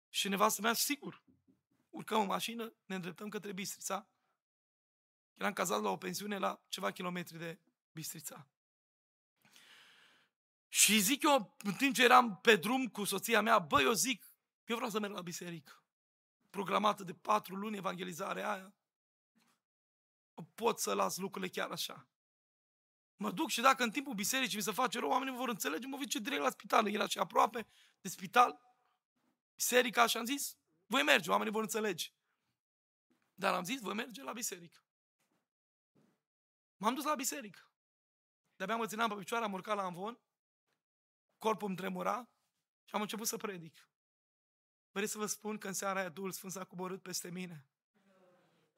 [0.08, 1.22] Și nevastă mea, sigur,
[1.90, 4.08] urcăm în mașină, ne îndreptăm către Bistrița.
[5.42, 7.60] Eram cazat la o pensiune la ceva kilometri de
[7.92, 8.48] Bistrița.
[10.68, 14.24] Și zic eu, în timp ce eram pe drum cu soția mea, bă, eu zic,
[14.64, 15.84] eu vreau să merg la biserică.
[16.50, 18.74] Programată de patru luni evangelizarea aia.
[20.54, 22.08] Pot să las lucrurile chiar așa.
[23.16, 25.96] Mă duc și dacă în timpul bisericii mi se face rău, oamenii vor înțelege, mă
[25.96, 26.88] duce direct la spital.
[26.88, 27.66] Era și aproape
[28.00, 28.76] de spital,
[29.54, 32.08] biserica și am zis, voi merge, oamenii vor înțelege.
[33.34, 34.86] Dar am zis, voi merge la biserică.
[36.82, 37.70] M-am dus la biserică.
[38.56, 40.18] De-abia mă țineam pe picioare, am urcat la amvon
[41.38, 42.28] corpul îmi tremura
[42.84, 43.88] și am început să predic.
[44.90, 47.66] Vreau să vă spun că în seara aia Duhul Sfânt s-a coborât peste mine.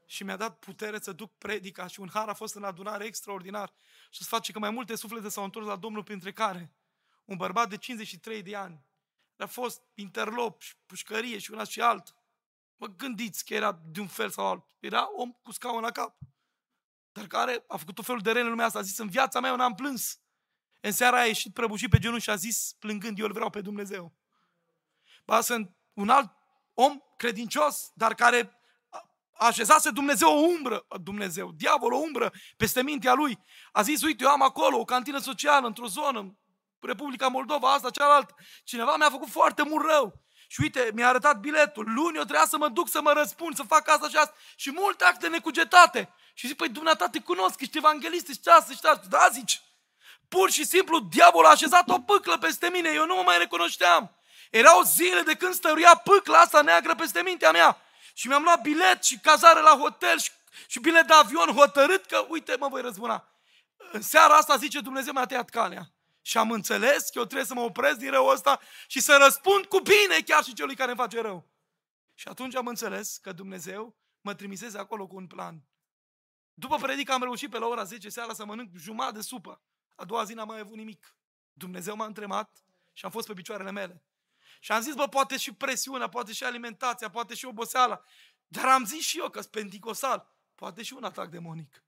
[0.06, 3.72] Și mi-a dat putere să duc predica și un har a fost în adunare extraordinar.
[4.10, 6.74] Și să face că mai multe suflete s-au întors la Domnul, printre care
[7.24, 8.84] un bărbat de 53 de ani.
[9.36, 12.14] A fost interlop și pușcărie și una și altă.
[12.76, 14.76] Mă gândiți că era de un fel sau altul.
[14.78, 16.16] Era om cu scaun la cap.
[17.14, 18.78] Dar care a făcut tot felul de rele în lumea asta.
[18.78, 20.18] A zis, în viața mea eu n-am plâns.
[20.80, 23.60] În seara a ieșit prăbușit pe genunchi și a zis, plângând, eu îl vreau pe
[23.60, 24.12] Dumnezeu.
[25.24, 26.32] Ba, sunt un alt
[26.74, 28.58] om credincios, dar care
[29.32, 33.38] așezase Dumnezeu o umbră, Dumnezeu, diavol o umbră peste mintea lui.
[33.72, 36.38] A zis, uite, eu am acolo o cantină socială într-o zonă,
[36.80, 38.34] Republica Moldova, asta, cealaltă.
[38.64, 40.22] Cineva mi-a făcut foarte mult rău.
[40.48, 41.92] Și uite, mi-a arătat biletul.
[41.94, 44.34] Luni eu trebuia să mă duc să mă răspund, să fac asta și asta.
[44.56, 46.14] Și multe acte necugetate.
[46.34, 49.06] Și zic, păi dumneata te cunosc, ești evanghelist, ești asta, ești asta.
[49.08, 49.62] Da, zici,
[50.28, 54.16] Pur și simplu, diavolul a așezat o pâclă peste mine, eu nu mă mai recunoșteam.
[54.50, 57.80] Erau zile de când stăruia pâcla asta neagră peste mintea mea.
[58.14, 60.30] Și mi-am luat bilet și cazare la hotel și,
[60.66, 63.28] și bilet de avion hotărât că, uite, mă voi răzbuna.
[63.92, 65.90] În seara asta, zice Dumnezeu, mi-a tăiat calea.
[66.22, 69.64] Și am înțeles că eu trebuie să mă opresc din răul ăsta și să răspund
[69.64, 71.48] cu bine chiar și celui care îmi face rău.
[72.14, 75.62] Și atunci am înțeles că Dumnezeu mă trimiseze acolo cu un plan.
[76.54, 79.60] După predică am reușit pe la ora 10 seara să mănânc jumătate de supă.
[79.94, 81.16] A doua zi n-am mai avut nimic.
[81.52, 84.02] Dumnezeu m-a întrebat și am fost pe picioarele mele.
[84.60, 88.02] Și am zis, bă, poate și presiunea, poate și alimentația, poate și oboseala.
[88.46, 90.32] Dar am zis și eu că sunt penticosal.
[90.54, 91.82] Poate și un atac demonic.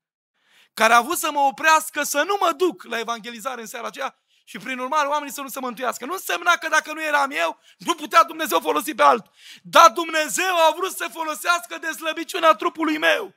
[0.75, 4.19] Care a vrut să mă oprească să nu mă duc la evangelizare în seara aceea
[4.45, 6.05] și prin urmare oamenii să nu se mântuiască.
[6.05, 9.33] Nu însemna că dacă nu eram eu, nu putea Dumnezeu folosi pe altul.
[9.63, 13.35] Dar Dumnezeu a vrut să folosească de slăbiciunea trupului meu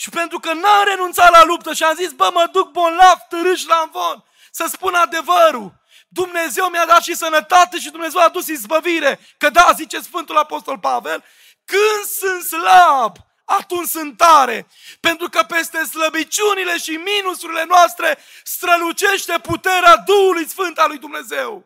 [0.00, 3.64] și pentru că n-am renunțat la luptă și am zis, bă, mă duc bonlav, târâș
[3.64, 5.72] la învon, să spun adevărul.
[6.08, 9.20] Dumnezeu mi-a dat și sănătate și Dumnezeu a dus izbăvire.
[9.38, 11.24] Că da, zice Sfântul Apostol Pavel,
[11.64, 14.66] când sunt slab, atunci sunt tare.
[15.00, 21.64] Pentru că peste slăbiciunile și minusurile noastre strălucește puterea Duhului Sfânt al lui Dumnezeu.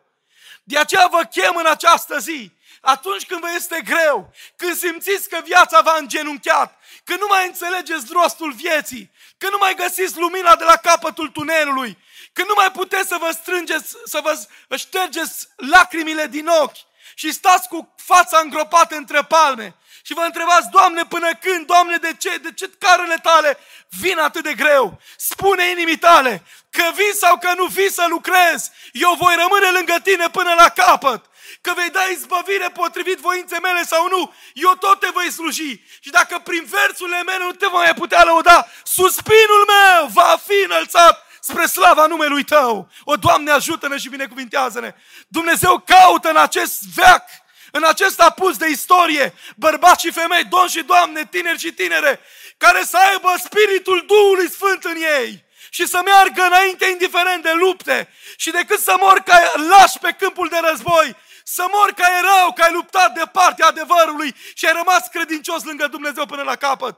[0.62, 2.52] De aceea vă chem în această zi
[2.84, 8.06] Atunci când vă este greu, când simțiți că viața v-a îngenunchiat, când nu mai înțelegeți
[8.12, 11.98] rostul vieții, când nu mai găsiți lumina de la capătul tunelului,
[12.32, 14.20] când nu mai puteți să vă strângeți, să
[14.68, 16.76] vă ștergeți lacrimile din ochi
[17.14, 22.14] și stați cu fața îngropată între palme și vă întrebați, Doamne, până când, Doamne, de
[22.18, 25.00] ce, de ce carele tale vin atât de greu?
[25.16, 29.96] Spune inimii tale că vii sau că nu vii să lucrezi, eu voi rămâne lângă
[30.02, 31.24] tine până la capăt
[31.60, 35.82] că vei da izbăvire potrivit voinței mele sau nu, eu tot te voi sluji.
[36.00, 40.64] Și dacă prin versurile mele nu te voi mai putea lăuda, suspinul meu va fi
[40.64, 42.88] înălțat spre slava numelui Tău.
[43.04, 44.94] O, Doamne, ajută-ne și binecuvintează-ne.
[45.28, 47.24] Dumnezeu caută în acest veac,
[47.70, 52.20] în acest apus de istorie, bărbați și femei, domn și doamne, tineri și tinere,
[52.56, 58.08] care să aibă spiritul Duhului Sfânt în ei și să meargă înainte indiferent de lupte
[58.36, 62.62] și decât să mor ca lași pe câmpul de război, să mor ca erau, că
[62.62, 66.96] ai luptat de partea adevărului și ai rămas credincios lângă Dumnezeu până la capăt.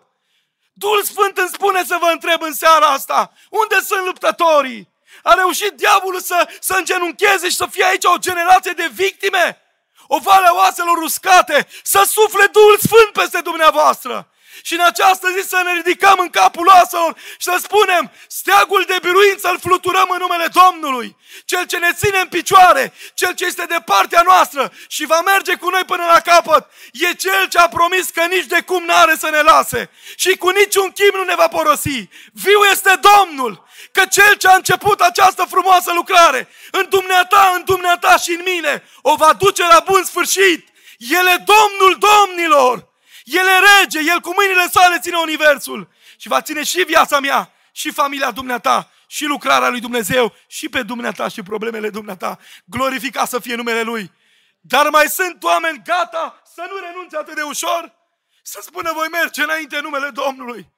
[0.73, 4.93] Duhul Sfânt îmi spune să vă întreb în seara asta, unde sunt luptătorii?
[5.23, 9.59] A reușit diavolul să, să îngenuncheze și să fie aici o generație de victime?
[10.07, 14.29] O vale a oaselor uscate, să sufle Duhul Sfânt peste dumneavoastră.
[14.63, 18.99] Și în această zi să ne ridicăm în capul oaselor și să spunem, steagul de
[19.03, 21.17] biruință îl fluturăm în numele Domnului.
[21.45, 25.55] Cel ce ne ține în picioare, cel ce este de partea noastră și va merge
[25.55, 29.15] cu noi până la capăt, e cel ce a promis că nici de cum n-are
[29.17, 32.09] să ne lase și cu niciun chim nu ne va porosi.
[32.33, 38.17] Viu este Domnul, că cel ce a început această frumoasă lucrare în dumneata, în dumneata
[38.17, 40.69] și în mine, o va duce la bun sfârșit.
[40.99, 42.93] El e Domnul Domnilor!
[43.25, 47.53] El e rege, El cu mâinile sale ține universul și va ține și viața mea,
[47.73, 52.39] și familia dumneata, și lucrarea lui Dumnezeu, și pe dumneata și problemele dumneata.
[52.65, 54.13] Glorifica să fie numele Lui.
[54.61, 57.95] Dar mai sunt oameni gata să nu renunțe atât de ușor,
[58.43, 60.73] să spună voi merge înainte în numele Domnului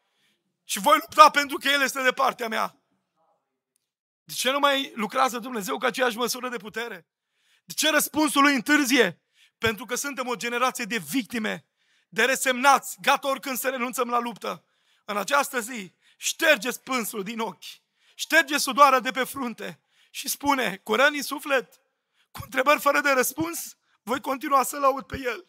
[0.64, 2.76] și voi lupta pentru că El este de partea mea.
[4.24, 7.07] De ce nu mai lucrează Dumnezeu cu aceeași măsură de putere?
[7.64, 9.20] De ce răspunsul lui întârzie?
[9.59, 11.66] Pentru că suntem o generație de victime
[12.09, 14.64] de resemnați, gata oricând să renunțăm la luptă.
[15.04, 17.64] În această zi, ștergeți pânsul din ochi,
[18.14, 19.80] ștergeți sudoarea de pe frunte
[20.11, 21.80] și spune, cu rănii suflet,
[22.30, 25.46] cu întrebări fără de răspuns, voi continua să-L aud pe El.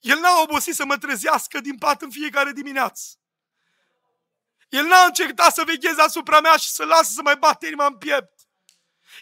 [0.00, 3.18] El n-a obosit să mă trezească din pat în fiecare dimineață.
[4.68, 7.96] El n-a încercat să vegheze asupra mea și să lasă să mai bate inima în
[7.96, 8.40] piept.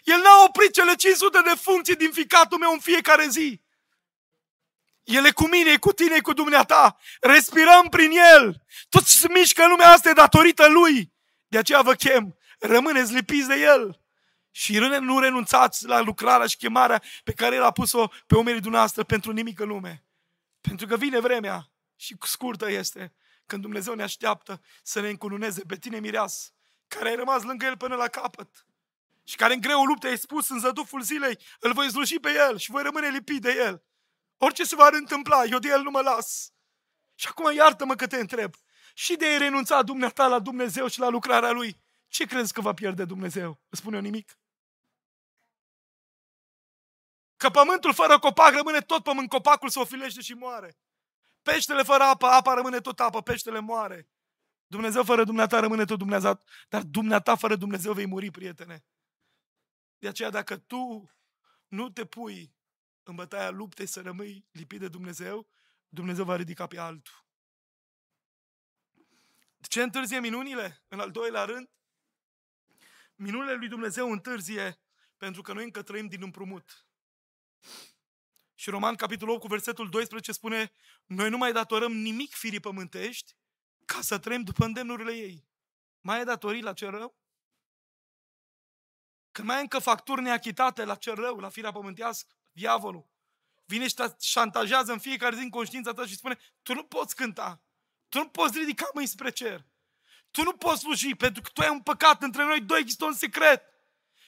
[0.03, 3.61] El n-a oprit cele 500 de funcții din ficatul meu în fiecare zi.
[5.05, 6.97] El e cu mine, e cu tine, e cu dumneata.
[7.21, 8.65] Respirăm prin El.
[8.89, 11.13] Tot ce se mișcă în lumea asta e datorită Lui.
[11.47, 12.37] De aceea vă chem.
[12.59, 13.99] Rămâneți lipiți de El.
[14.51, 19.03] Și nu renunțați la lucrarea și chemarea pe care El a pus-o pe omerii dumneavoastră
[19.03, 20.05] pentru nimic în lume.
[20.61, 23.13] Pentru că vine vremea și scurtă este
[23.45, 26.53] când Dumnezeu ne așteaptă să ne încununeze pe tine mireas,
[26.87, 28.65] care ai rămas lângă El până la capăt
[29.23, 32.57] și care în greu luptă ai spus în zăduful zilei, îl voi sluji pe El
[32.57, 33.83] și voi rămâne lipit de El.
[34.37, 36.53] Orice se va întâmpla, eu de el nu mă las.
[37.15, 38.53] Și acum iartă-mă că te întreb.
[38.93, 42.73] Și de a renunța dumneata la Dumnezeu și la lucrarea Lui, ce crezi că va
[42.73, 43.61] pierde Dumnezeu?
[43.69, 44.37] Îți spune eu nimic?
[47.37, 50.77] Că pământul fără copac rămâne tot pământ, copacul se ofilește și moare.
[51.41, 54.09] Peștele fără apă, apa rămâne tot apă, peștele moare.
[54.67, 58.85] Dumnezeu fără dumneata rămâne tot Dumnezeu, dar dumneata fără Dumnezeu vei muri, prietene.
[59.97, 61.11] De aceea dacă tu
[61.67, 62.55] nu te pui
[63.07, 65.47] în bătaia luptei să rămâi lipit de Dumnezeu,
[65.89, 67.25] Dumnezeu va ridica pe altul.
[69.57, 70.83] De ce întârzie minunile?
[70.87, 71.69] În al doilea rând,
[73.15, 74.79] minunile lui Dumnezeu întârzie
[75.17, 76.85] pentru că noi încă trăim din împrumut.
[78.53, 80.71] Și Roman, capitolul 8, cu versetul 12 spune
[81.05, 83.35] Noi nu mai datorăm nimic firii pământești
[83.85, 85.47] ca să trăim după îndemnurile ei.
[86.01, 87.15] Mai e datorii la ce rău?
[89.31, 93.05] Când mai ai încă facturi neachitate la ce rău, la firea pământească, diavolul.
[93.65, 97.15] Vine și te șantajează în fiecare zi în conștiința ta și spune, tu nu poți
[97.15, 97.61] cânta,
[98.09, 99.65] tu nu poți ridica mâini spre cer,
[100.31, 103.13] tu nu poți sluji pentru că tu ai un păcat între noi doi, există un
[103.13, 103.63] secret.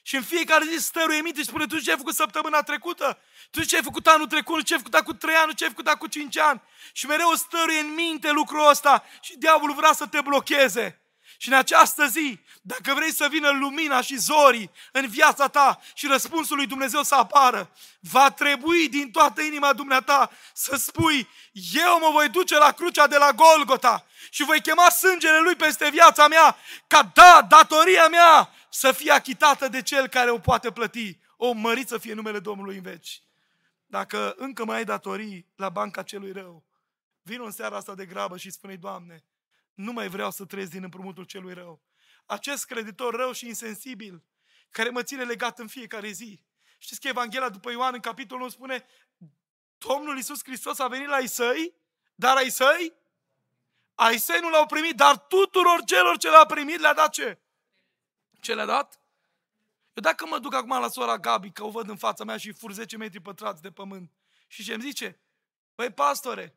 [0.01, 3.19] Și în fiecare zi stăruie minte și spune, tu ce ai făcut săptămâna trecută?
[3.51, 4.63] Tu ce ai făcut anul trecut?
[4.63, 5.53] Ce ai făcut cu trei ani?
[5.53, 6.61] Ce ai făcut cu cinci ani?
[6.93, 11.01] Și mereu stăruie în minte lucrul ăsta și diavolul vrea să te blocheze.
[11.37, 16.07] Și în această zi, dacă vrei să vină lumina și zorii în viața ta și
[16.07, 17.69] răspunsul lui Dumnezeu să apară,
[17.99, 21.27] va trebui din toată inima dumneata să spui,
[21.73, 25.89] eu mă voi duce la crucea de la Golgota și voi chema sângele lui peste
[25.89, 26.57] viața mea,
[26.87, 31.17] ca da, datoria mea să fie achitată de cel care o poate plăti.
[31.37, 33.21] O mărit să fie numele Domnului în veci.
[33.85, 36.63] Dacă încă mai ai datorii la banca celui rău,
[37.21, 39.23] vin în seara asta de grabă și spune Doamne,
[39.77, 41.81] nu mai vreau să trăiesc din împrumutul celui rău.
[42.25, 44.23] Acest creditor rău și insensibil,
[44.69, 46.43] care mă ține legat în fiecare zi.
[46.77, 48.85] Știți că Evanghelia după Ioan în capitolul 1 spune
[49.77, 51.75] Domnul Iisus Hristos a venit la ai săi,
[52.15, 52.93] dar ai săi,
[53.95, 57.39] ai săi nu l-au primit, dar tuturor celor ce l-au primit le-a dat ce?
[58.39, 59.01] Ce le-a dat?
[59.93, 62.51] Eu dacă mă duc acum la sora Gabi, că o văd în fața mea și
[62.51, 64.11] fur 10 metri pătrați de pământ,
[64.47, 65.21] și ce îmi zice?
[65.75, 66.56] Păi, pastore,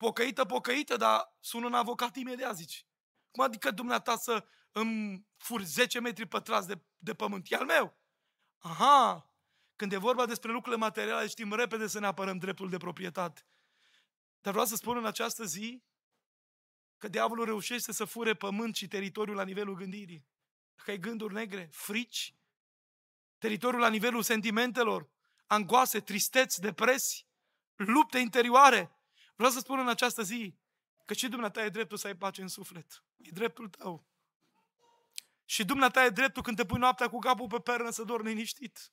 [0.00, 2.86] pocăită, pocăită, dar sună un avocat imediat, zici.
[3.30, 7.50] Cum adică dumneata să îmi fur 10 metri pătrați de, de pământ?
[7.50, 7.98] E al meu.
[8.58, 9.30] Aha,
[9.76, 13.46] când e vorba despre lucrurile materiale, știm repede să ne apărăm dreptul de proprietate.
[14.40, 15.82] Dar vreau să spun în această zi
[16.98, 20.26] că diavolul reușește să fure pământ și teritoriul la nivelul gândirii.
[20.76, 22.34] Dacă ai gânduri negre, frici,
[23.38, 25.10] teritoriul la nivelul sentimentelor,
[25.46, 27.26] angoase, tristeți, depresii,
[27.76, 28.99] lupte interioare.
[29.40, 30.54] Vreau să spun în această zi
[31.04, 33.04] că și dumneata e dreptul să ai pace în suflet.
[33.16, 34.06] E dreptul tău.
[35.44, 38.92] Și dumneata e dreptul când te pui noaptea cu capul pe pernă să dormi liniștit.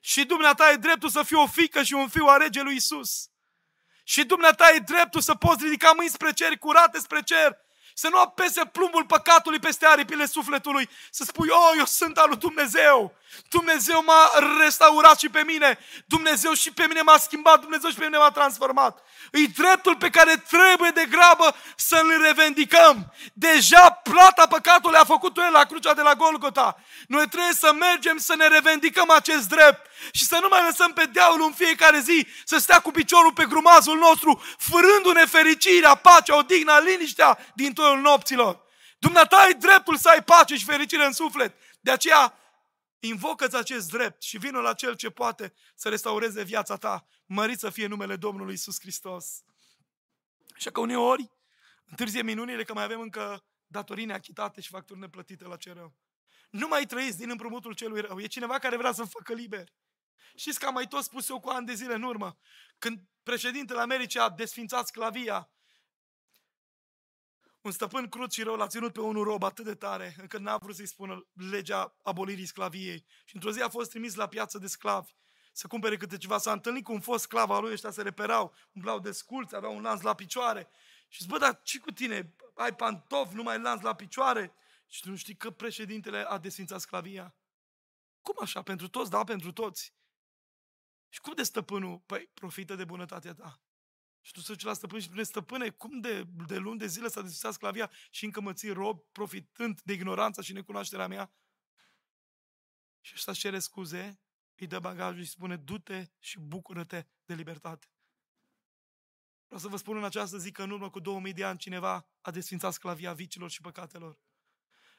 [0.00, 3.30] Și dumneata e dreptul să fii o fică și un fiu a regelui Isus.
[4.04, 7.58] Și dumneata e dreptul să poți ridica mâini spre cer, curate spre cer
[7.94, 10.88] să nu apese plumbul păcatului peste aripile sufletului.
[11.10, 13.16] Să spui, oh, eu sunt al lui Dumnezeu.
[13.48, 14.30] Dumnezeu m-a
[14.62, 15.78] restaurat și pe mine.
[16.06, 17.60] Dumnezeu și pe mine m-a schimbat.
[17.60, 19.02] Dumnezeu și pe mine m-a transformat.
[19.32, 23.12] E dreptul pe care trebuie de grabă să-l revendicăm.
[23.32, 26.76] Deja plata păcatului a făcut-o El la crucea de la Golgota.
[27.06, 31.08] Noi trebuie să mergem să ne revendicăm acest drept și să nu mai lăsăm pe
[31.12, 36.78] diavolul în fiecare zi să stea cu piciorul pe grumazul nostru, fărându-ne fericirea, pacea, odihna,
[36.78, 38.60] liniștea din toiul nopților.
[38.98, 41.54] Dumneata ai dreptul să ai pace și fericire în suflet.
[41.80, 42.34] De aceea,
[43.08, 47.06] invocă-ți acest drept și vină la Cel ce poate să restaureze viața ta.
[47.26, 49.44] Mărit să fie numele Domnului Isus Hristos.
[50.54, 51.30] Așa că uneori
[51.84, 55.94] întârzie minunile că mai avem încă datorii neachitate și facturi neplătite la ce rău.
[56.50, 58.20] Nu mai trăiți din împrumutul celui rău.
[58.20, 59.72] E cineva care vrea să facă liber.
[60.36, 62.38] Știți că am mai tot spus eu cu ani de zile în urmă,
[62.78, 65.50] când președintele Americii a desfințat sclavia,
[67.62, 70.56] un stăpân crud și rău l-a ținut pe unul rob atât de tare, încât n-a
[70.56, 73.04] vrut să-i spună legea abolirii sclaviei.
[73.24, 75.12] Și într-o zi a fost trimis la piață de sclavi
[75.52, 76.38] să cumpere câte ceva.
[76.38, 79.76] S-a întâlnit cu un fost sclav al lui, ăștia se reperau, umblau de sculți, aveau
[79.76, 80.70] un lanț la picioare.
[81.08, 82.34] Și zic, bă, dar ce cu tine?
[82.54, 84.54] Ai pantofi, nu mai lanț la picioare?
[84.86, 87.34] Și tu nu știi că președintele a desfințat sclavia?
[88.22, 88.62] Cum așa?
[88.62, 89.10] Pentru toți?
[89.10, 89.94] Da, pentru toți.
[91.08, 92.02] Și cum de stăpânul?
[92.06, 93.60] Păi, profită de bunătatea ta.
[94.24, 97.08] Și tu să duci la stăpân și spune, stăpâne, cum de, de luni de zile
[97.08, 101.32] s-a desfințat sclavia și încă mă ții rob, profitând de ignoranța și necunoașterea mea?
[103.00, 104.20] Și ăsta cere scuze,
[104.54, 107.86] îi dă bagajul și spune, du-te și bucură-te de libertate.
[109.44, 112.08] Vreau să vă spun în această zi că în urmă cu 2000 de ani cineva
[112.20, 114.18] a desfințat sclavia vicilor și păcatelor.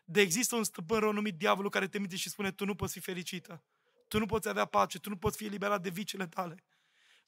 [0.04, 2.94] De există un stăpân rău numit diavolul care te minte și spune, tu nu poți
[2.94, 3.64] fi fericită,
[4.08, 6.64] tu nu poți avea pace, tu nu poți fi eliberat de vicile tale.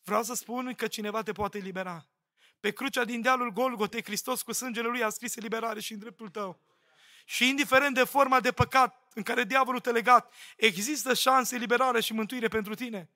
[0.06, 2.06] Vreau să spun că cineva te poate elibera.
[2.60, 6.30] Pe crucea din dealul Golgotei, Hristos cu sângele Lui a scris eliberare și în dreptul
[6.30, 6.60] tău.
[7.26, 12.14] Și indiferent de forma de păcat în care diavolul te legat, există șanse, eliberare și
[12.14, 13.10] mântuire pentru tine.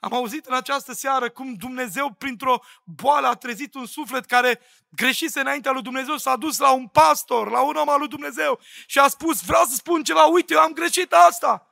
[0.00, 5.40] Am auzit în această seară cum Dumnezeu, printr-o boală, a trezit un suflet care greșise
[5.40, 8.98] înaintea lui Dumnezeu, s-a dus la un pastor, la un om al lui Dumnezeu și
[8.98, 11.70] a spus, vreau să spun ceva, uite, eu am greșit asta.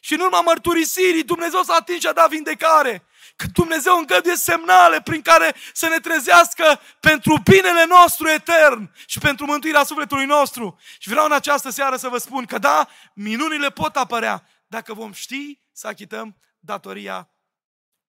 [0.00, 3.06] Și în urma mărturisirii, Dumnezeu s-a atins și a dat vindecare.
[3.36, 9.46] Că Dumnezeu îngăduie semnale prin care să ne trezească pentru binele nostru etern și pentru
[9.46, 10.78] mântuirea sufletului nostru.
[10.98, 15.12] Și vreau în această seară să vă spun că da, minunile pot apărea dacă vom
[15.12, 17.30] ști să achităm datoria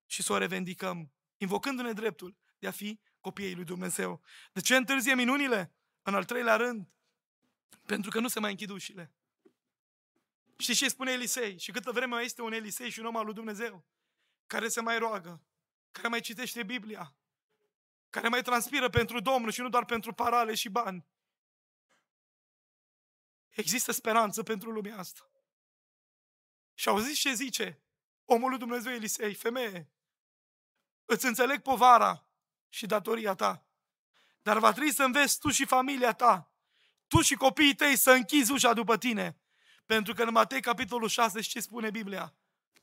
[0.06, 4.22] și să o revendicăm, invocându-ne dreptul de a fi copiii lui Dumnezeu.
[4.52, 5.74] De ce întârzie minunile?
[6.02, 6.88] În al treilea rând,
[7.86, 9.12] pentru că nu se mai închid ușile.
[10.56, 11.58] Știți ce spune Elisei?
[11.58, 13.84] Și câtă vreme mai este un Elisei și un om al lui Dumnezeu,
[14.54, 15.42] care se mai roagă,
[15.90, 17.14] care mai citește Biblia,
[18.10, 21.06] care mai transpiră pentru Domnul și nu doar pentru parale și bani.
[23.50, 25.30] Există speranță pentru lumea asta.
[26.74, 27.82] Și auziți ce zice
[28.24, 29.92] omul lui Dumnezeu Elisei, femeie,
[31.04, 32.28] îți înțeleg povara
[32.68, 33.66] și datoria ta,
[34.42, 36.52] dar va trebui să înveți tu și familia ta,
[37.06, 39.38] tu și copiii tăi să închizi ușa după tine.
[39.86, 42.34] Pentru că în Matei, capitolul 6, ce spune Biblia?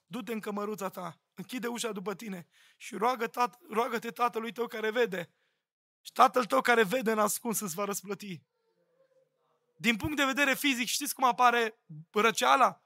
[0.06, 4.92] Du-te în cămăruța ta, închide ușa după tine și roagă tat, roagă-te tatălui tău care
[4.92, 5.34] vede.
[6.02, 8.42] Și tatăl tău care vede în ascuns îți va răsplăti.
[9.76, 11.80] Din punct de vedere fizic, știți cum apare
[12.12, 12.84] răceala?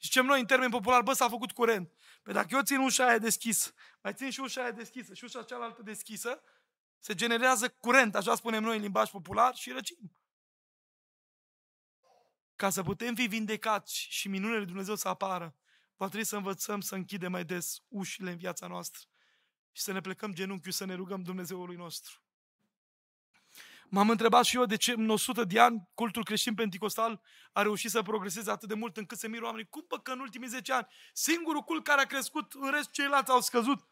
[0.00, 1.92] Zicem noi în termen popular, bă, s-a făcut curent.
[2.22, 3.72] Păi dacă eu țin ușa aia deschisă,
[4.02, 6.42] mai țin și ușa aia deschisă și ușa cealaltă deschisă,
[6.98, 10.16] se generează curent, așa spunem noi în limbaj popular, și răcim.
[12.56, 15.56] Ca să putem fi vindecați și minunile Dumnezeu să apară,
[15.98, 19.02] va trebui să învățăm să închidem mai des ușile în viața noastră
[19.72, 22.22] și să ne plecăm genunchiul să ne rugăm Dumnezeului nostru.
[23.90, 27.20] M-am întrebat și eu de ce în 100 de ani cultul creștin pentecostal
[27.52, 29.68] a reușit să progreseze atât de mult încât să mir oamenii.
[29.68, 33.30] Cum pă că în ultimii 10 ani singurul cult care a crescut, în rest ceilalți
[33.30, 33.86] au scăzut?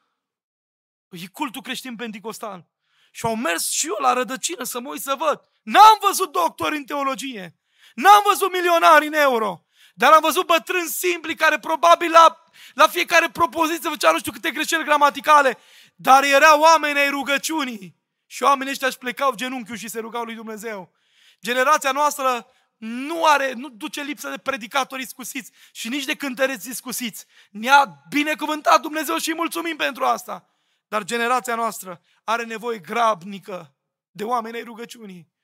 [1.09, 2.69] E cultul creștin pentecostal.
[3.11, 5.41] Și au mers și eu la rădăcină să mă uit să văd.
[5.63, 7.59] N-am văzut doctori în teologie.
[7.95, 9.66] N-am văzut milionari în euro.
[9.99, 12.45] Dar am văzut bătrâni simpli care probabil la,
[12.75, 15.59] la fiecare propoziție făcea nu știu câte greșeli gramaticale.
[15.95, 17.97] Dar erau oameni ai rugăciunii.
[18.27, 20.93] Și oamenii ăștia își plecau genunchiul și se rugau lui Dumnezeu.
[21.41, 27.27] Generația noastră nu are, nu duce lipsă de predicatori iscusiți și nici de cântăreți iscusiți.
[27.51, 30.49] Ne-a binecuvântat Dumnezeu și îi mulțumim pentru asta.
[30.89, 33.75] Dar generația noastră are nevoie grabnică
[34.11, 35.35] de oameni ai rugăciunii.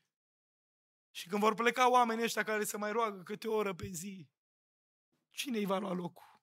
[1.10, 4.28] Și când vor pleca oamenii ăștia care se mai roagă câte o oră pe zi,
[5.32, 6.40] cine îi va lua locul?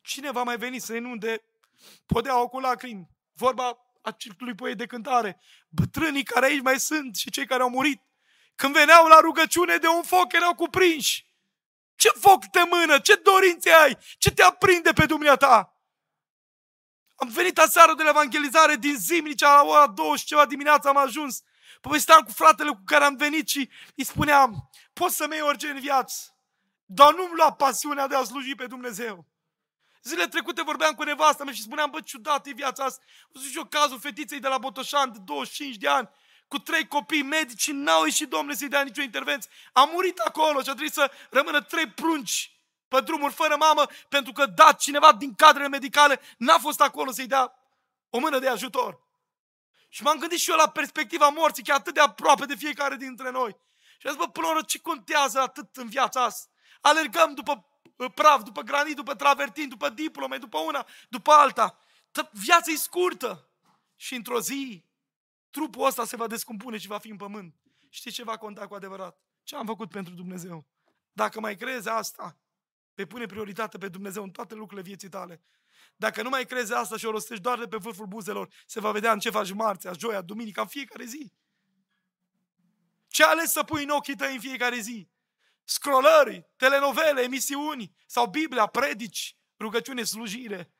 [0.00, 1.44] Cine va mai veni să inunde
[2.06, 3.10] podeaua cu lacrimi?
[3.32, 5.40] Vorba acelui poet de cântare.
[5.68, 8.02] Bătrânii care aici mai sunt și cei care au murit,
[8.54, 11.26] când veneau la rugăciune de un foc, erau cuprinși.
[11.96, 12.98] Ce foc te mână?
[12.98, 13.98] Ce dorințe ai?
[14.18, 15.74] Ce te aprinde pe dumneata?
[17.16, 20.96] Am venit aseară de la evangelizare din Zimnicea la ora 2 și ceva dimineața am
[20.96, 21.42] ajuns.
[21.80, 25.80] Povesteam cu fratele cu care am venit și îi spuneam, poți să-mi iei orice în
[25.80, 26.39] viață,
[26.92, 29.26] dar nu-mi lua pasiunea de a sluji pe Dumnezeu.
[30.02, 33.02] Zile trecute vorbeam cu nevasta mea și spuneam, bă, ciudat e viața asta.
[33.34, 36.08] O zic eu cazul fetiței de la Botoșan de 25 de ani,
[36.48, 39.50] cu trei copii medici și n-au ieșit, domnule, să-i dea nicio intervenție.
[39.72, 42.54] A murit acolo și a trebuit să rămână trei prunci
[42.88, 47.26] pe drumuri fără mamă, pentru că dat cineva din cadrele medicale n-a fost acolo să-i
[47.26, 47.54] dea
[48.10, 49.00] o mână de ajutor.
[49.88, 52.96] Și m-am gândit și eu la perspectiva morții, că e atât de aproape de fiecare
[52.96, 53.56] dintre noi.
[53.98, 56.49] Și am zis, bă, până la urmă, ce contează atât în viața asta?
[56.80, 57.64] Alergăm după
[58.14, 61.78] praf, după granit, după travertin, după diplome, după una, după alta.
[62.32, 63.50] Viața e scurtă.
[63.96, 64.84] Și într-o zi,
[65.50, 67.54] trupul ăsta se va descompune și va fi în pământ.
[67.88, 69.20] Știi ce va conta cu adevărat?
[69.42, 70.66] Ce am făcut pentru Dumnezeu?
[71.12, 72.38] Dacă mai crezi asta,
[72.94, 75.42] vei pune prioritate pe Dumnezeu în toate lucrurile vieții tale.
[75.96, 78.90] Dacă nu mai crezi asta și o rostești doar de pe vârful buzelor, se va
[78.92, 81.32] vedea în ce faci marțea, joia, duminica, în fiecare zi.
[83.08, 85.08] Ce ales să pui în ochii tăi în fiecare zi?
[85.70, 90.72] Scrollări, telenovele, emisiuni sau Biblia, predici, rugăciune, slujire.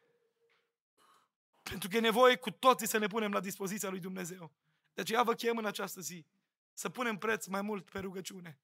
[1.62, 4.52] Pentru că e nevoie cu toții să ne punem la dispoziția lui Dumnezeu.
[4.94, 6.26] De aceea vă chem în această zi
[6.74, 8.60] să punem preț mai mult pe rugăciune.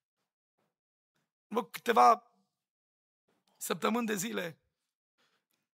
[1.47, 2.33] Vă câteva
[3.57, 4.61] săptămâni de zile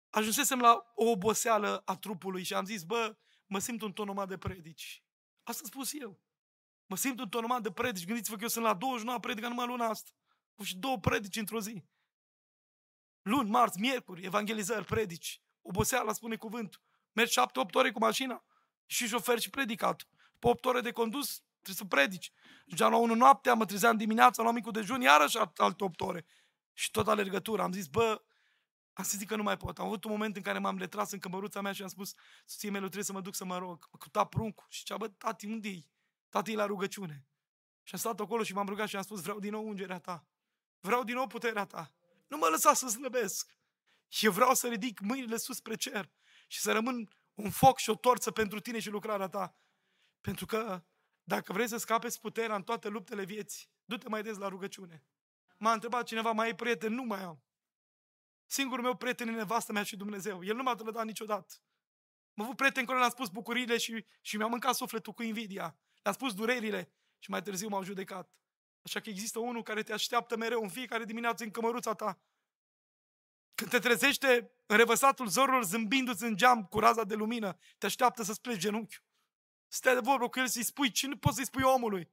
[0.10, 4.38] ajunsesem la o oboseală a trupului și am zis, bă, mă simt un tonomat de
[4.38, 5.04] predici.
[5.44, 6.20] Asta spus eu.
[6.86, 8.06] Mă simt un tonomat de predici.
[8.06, 10.12] Gândiți-vă că eu sunt la 29 predica numai luna asta
[10.64, 11.84] și două predici într-o zi.
[13.22, 15.42] Luni, marți, miercuri, evangelizări, predici.
[15.62, 16.82] Oboseala spune cuvântul.
[17.12, 18.44] Mergi șapte, opt ore cu mașina
[18.86, 20.08] și șofer și predicat.
[20.40, 22.32] Pe opt ore de condus trebuie să predici.
[22.66, 26.26] Deja la 1 noaptea mă trezeam dimineața, la micul dejun, iarăși alte opt ore.
[26.74, 27.64] Și tot alergătura.
[27.64, 28.22] Am zis, bă,
[28.94, 29.80] am zis că nu mai pot.
[29.80, 32.14] Am avut un moment în care m-am retras în cămăruța mea și am spus,
[32.46, 33.88] soției mele, trebuie să mă duc să mă rog.
[33.92, 35.90] Mă cuta pruncul și zicea, bă, tati, unde-i?
[36.30, 37.26] Tati e la rugăciune.
[37.84, 40.28] Și am stat acolo și m-am rugat și am spus, vreau din nou ungerea ta.
[40.80, 41.94] Vreau din nou puterea ta.
[42.28, 43.58] Nu mă lăsa să slăbesc.
[44.20, 46.12] Eu vreau să ridic mâinile sus spre cer
[46.48, 49.56] și să rămân un foc și o torță pentru tine și lucrarea ta.
[50.22, 50.84] Pentru că
[51.24, 55.04] dacă vrei să scapeți puterea în toate luptele vieții, du-te mai des la rugăciune.
[55.58, 56.94] M-a întrebat cineva, mai ai prieten?
[56.94, 57.44] Nu mai am.
[58.46, 60.44] Singurul meu prieten e nevastă mea și Dumnezeu.
[60.44, 61.54] El nu m-a trădat niciodată.
[62.36, 65.78] Am avut prieten care le-am spus bucuriile și, și mi-a mâncat sufletul cu invidia.
[66.02, 68.32] Le-am spus durerile și mai târziu m-au judecat.
[68.82, 72.20] Așa că există unul care te așteaptă mereu în fiecare dimineață în cămăruța ta.
[73.56, 78.24] Când te trezește în revăsatul zorilor zâmbindu-ți în geam cu raza de lumină, te așteaptă
[78.24, 79.04] să-ți pleci genunchiul.
[79.68, 82.10] Stai de vorbă cu el să-i spui ce nu poți să-i spui omului.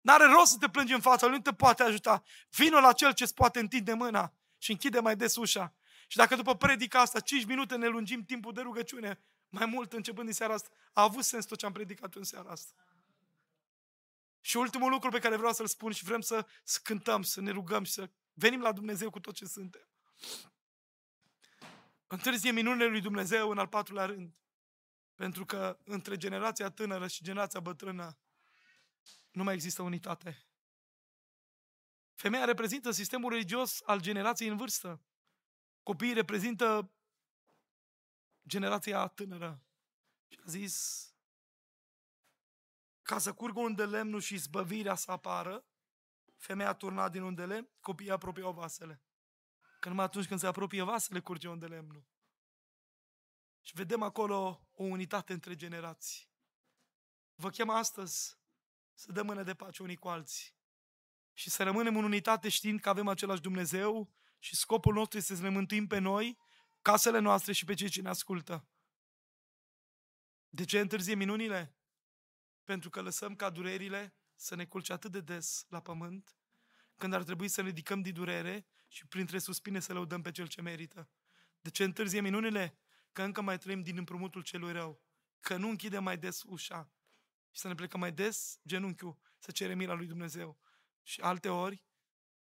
[0.00, 2.22] N-are rost să te plângi în fața lui, nu te poate ajuta.
[2.50, 5.74] Vino la cel ce-ți poate întinde mâna și închide mai des ușa.
[6.06, 10.26] Și dacă după predica asta 5 minute ne lungim timpul de rugăciune, mai mult începând
[10.26, 12.72] din seara asta, a avut sens tot ce am predicat în seara asta.
[14.44, 17.50] Și ultimul lucru pe care vreau să-l spun și vrem să, să cântăm, să ne
[17.50, 19.88] rugăm și să venim la Dumnezeu cu tot ce suntem.
[22.06, 24.36] Întârzie minunile lui Dumnezeu în al patrulea rând.
[25.14, 28.18] Pentru că între generația tânără și generația bătrână
[29.30, 30.46] nu mai există unitate.
[32.14, 35.02] Femeia reprezintă sistemul religios al generației în vârstă.
[35.82, 36.92] Copiii reprezintă
[38.46, 39.62] generația tânără.
[40.28, 41.06] Și a zis,
[43.12, 45.64] ca să curgă un de lemnul și zbăvirea să apară,
[46.36, 49.02] femeia a turnat din un de lemn, copiii apropiau vasele.
[49.80, 52.06] Că numai atunci când se apropie vasele, curge un de lemnul.
[53.60, 56.28] Și vedem acolo o unitate între generații.
[57.34, 58.38] Vă chem astăzi
[58.94, 60.54] să dăm mână de pace unii cu alții.
[61.32, 65.42] Și să rămânem în unitate știind că avem același Dumnezeu și scopul nostru este să
[65.42, 66.38] ne mântuim pe noi,
[66.82, 68.66] casele noastre și pe cei ce ne ascultă.
[70.48, 71.76] De ce întârzie minunile?
[72.72, 76.36] Pentru că lăsăm ca durerile să ne culce atât de des la pământ,
[76.96, 80.46] când ar trebui să ne ridicăm din durere și printre suspine să lăudăm pe Cel
[80.46, 81.10] ce merită.
[81.60, 82.78] De ce întârzie minunile?
[83.12, 85.02] Că încă mai trăim din împrumutul celui rău.
[85.40, 86.90] Că nu închidem mai des ușa.
[87.50, 90.58] Și să ne plecăm mai des genunchiul să cerem mila lui Dumnezeu.
[91.02, 91.84] Și alte ori,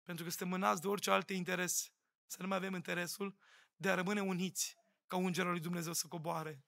[0.03, 1.89] pentru că suntem mânați de orice alte interese,
[2.25, 3.37] să nu mai avem interesul
[3.75, 4.77] de a rămâne uniți
[5.07, 6.63] ca ungerul lui Dumnezeu să coboare.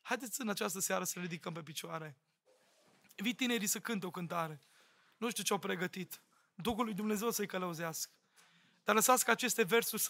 [0.00, 2.16] Haideți în această seară să ne ridicăm pe picioare.
[3.20, 4.60] Invit tinerii să cânte o cântare.
[5.16, 6.20] Nu știu ce au pregătit.
[6.54, 8.10] Duhul lui Dumnezeu să-i călăuzească.
[8.84, 10.08] Dar lăsați ca aceste versuri să